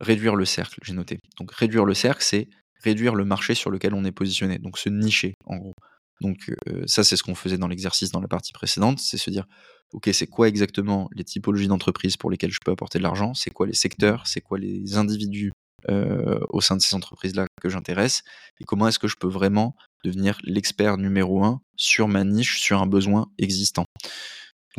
[0.00, 1.18] réduire le cercle, j'ai noté.
[1.38, 2.48] Donc, réduire le cercle, c'est
[2.84, 5.74] réduire le marché sur lequel on est positionné, donc se nicher, en gros.
[6.20, 9.30] Donc, euh, ça, c'est ce qu'on faisait dans l'exercice dans la partie précédente, c'est se
[9.30, 9.46] dire,
[9.92, 13.34] OK, c'est quoi exactement les typologies d'entreprises pour lesquelles je peux apporter de l'argent?
[13.34, 14.26] C'est quoi les secteurs?
[14.28, 15.50] C'est quoi les individus
[15.90, 18.22] euh, au sein de ces entreprises-là que j'intéresse
[18.60, 22.80] et comment est-ce que je peux vraiment devenir l'expert numéro un sur ma niche, sur
[22.80, 23.84] un besoin existant.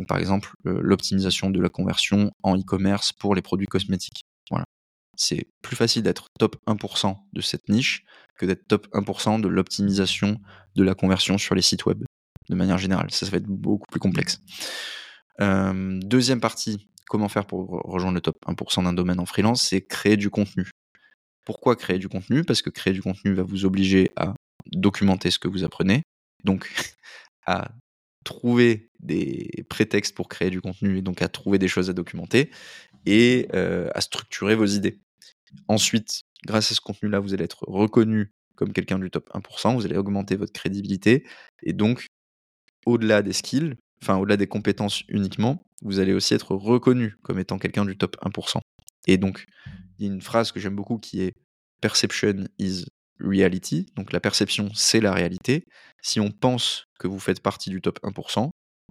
[0.08, 4.24] Par exemple, l'optimisation de la conversion en e-commerce pour les produits cosmétiques.
[4.50, 4.64] Voilà.
[5.16, 8.04] C'est plus facile d'être top 1% de cette niche
[8.36, 10.38] que d'être top 1% de l'optimisation
[10.74, 12.04] de la conversion sur les sites web,
[12.48, 13.10] de manière générale.
[13.10, 14.42] Ça, ça va être beaucoup plus complexe.
[15.40, 19.80] Euh, deuxième partie, comment faire pour rejoindre le top 1% d'un domaine en freelance, c'est
[19.80, 20.70] créer du contenu.
[21.46, 24.34] Pourquoi créer du contenu Parce que créer du contenu va vous obliger à
[24.72, 26.02] documenter ce que vous apprenez,
[26.44, 26.68] donc
[27.46, 27.70] à
[28.24, 32.50] trouver des prétextes pour créer du contenu et donc à trouver des choses à documenter
[33.06, 34.98] et euh, à structurer vos idées.
[35.68, 39.86] Ensuite, grâce à ce contenu-là, vous allez être reconnu comme quelqu'un du top 1%, vous
[39.86, 41.24] allez augmenter votre crédibilité
[41.62, 42.06] et donc
[42.86, 47.58] au-delà des skills, enfin au-delà des compétences uniquement, vous allez aussi être reconnu comme étant
[47.58, 48.58] quelqu'un du top 1%.
[49.06, 49.46] Et donc,
[49.98, 51.32] une phrase que j'aime beaucoup qui est
[51.80, 52.84] Perception is
[53.20, 53.86] reality.
[53.96, 55.64] Donc la perception, c'est la réalité.
[56.02, 58.50] Si on pense que vous faites partie du top 1%,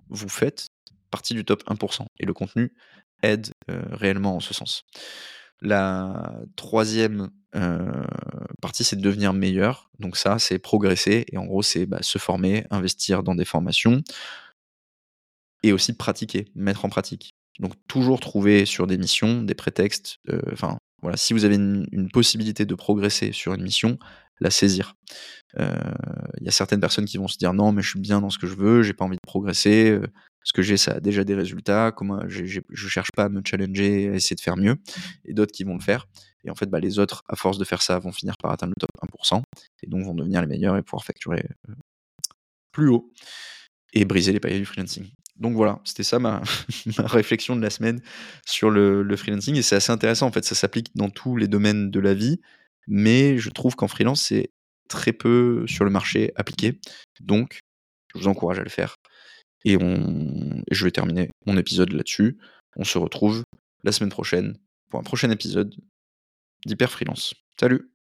[0.09, 0.67] vous faites
[1.11, 2.05] partie du top 1%.
[2.19, 2.73] Et le contenu
[3.23, 4.83] aide euh, réellement en ce sens.
[5.61, 8.03] La troisième euh,
[8.61, 9.89] partie, c'est de devenir meilleur.
[9.99, 11.25] Donc ça, c'est progresser.
[11.31, 14.03] Et en gros, c'est bah, se former, investir dans des formations
[15.63, 17.33] et aussi pratiquer, mettre en pratique.
[17.59, 22.09] Donc toujours trouver sur des missions des prétextes, euh, enfin voilà, si vous avez une,
[22.11, 23.97] possibilité de progresser sur une mission,
[24.39, 24.95] la saisir.
[25.57, 25.73] Il euh,
[26.41, 28.37] y a certaines personnes qui vont se dire non mais je suis bien dans ce
[28.37, 30.07] que je veux, j'ai pas envie de progresser, euh,
[30.43, 34.09] ce que j'ai, ça a déjà des résultats, comment je cherche pas à me challenger,
[34.09, 34.75] à essayer de faire mieux,
[35.25, 36.07] et d'autres qui vont le faire.
[36.43, 38.73] Et en fait, bah, les autres, à force de faire ça, vont finir par atteindre
[38.77, 39.41] le top 1%,
[39.81, 41.73] et donc vont devenir les meilleurs et pouvoir facturer euh,
[42.71, 43.11] plus haut
[43.93, 45.09] et briser les paliers du freelancing.
[45.37, 46.41] Donc voilà, c'était ça ma,
[46.97, 48.01] réflexion de la semaine
[48.45, 51.47] sur le, le freelancing, et c'est assez intéressant, en fait, ça s'applique dans tous les
[51.47, 52.39] domaines de la vie,
[52.87, 54.51] mais je trouve qu'en freelance, c'est
[54.87, 56.79] très peu sur le marché appliqué.
[57.19, 57.59] Donc,
[58.13, 58.95] je vous encourage à le faire.
[59.63, 60.61] Et on...
[60.71, 62.37] je vais terminer mon épisode là-dessus.
[62.75, 63.43] On se retrouve
[63.83, 64.57] la semaine prochaine
[64.89, 65.73] pour un prochain épisode
[66.65, 67.33] d'Hyper Freelance.
[67.59, 67.94] Salut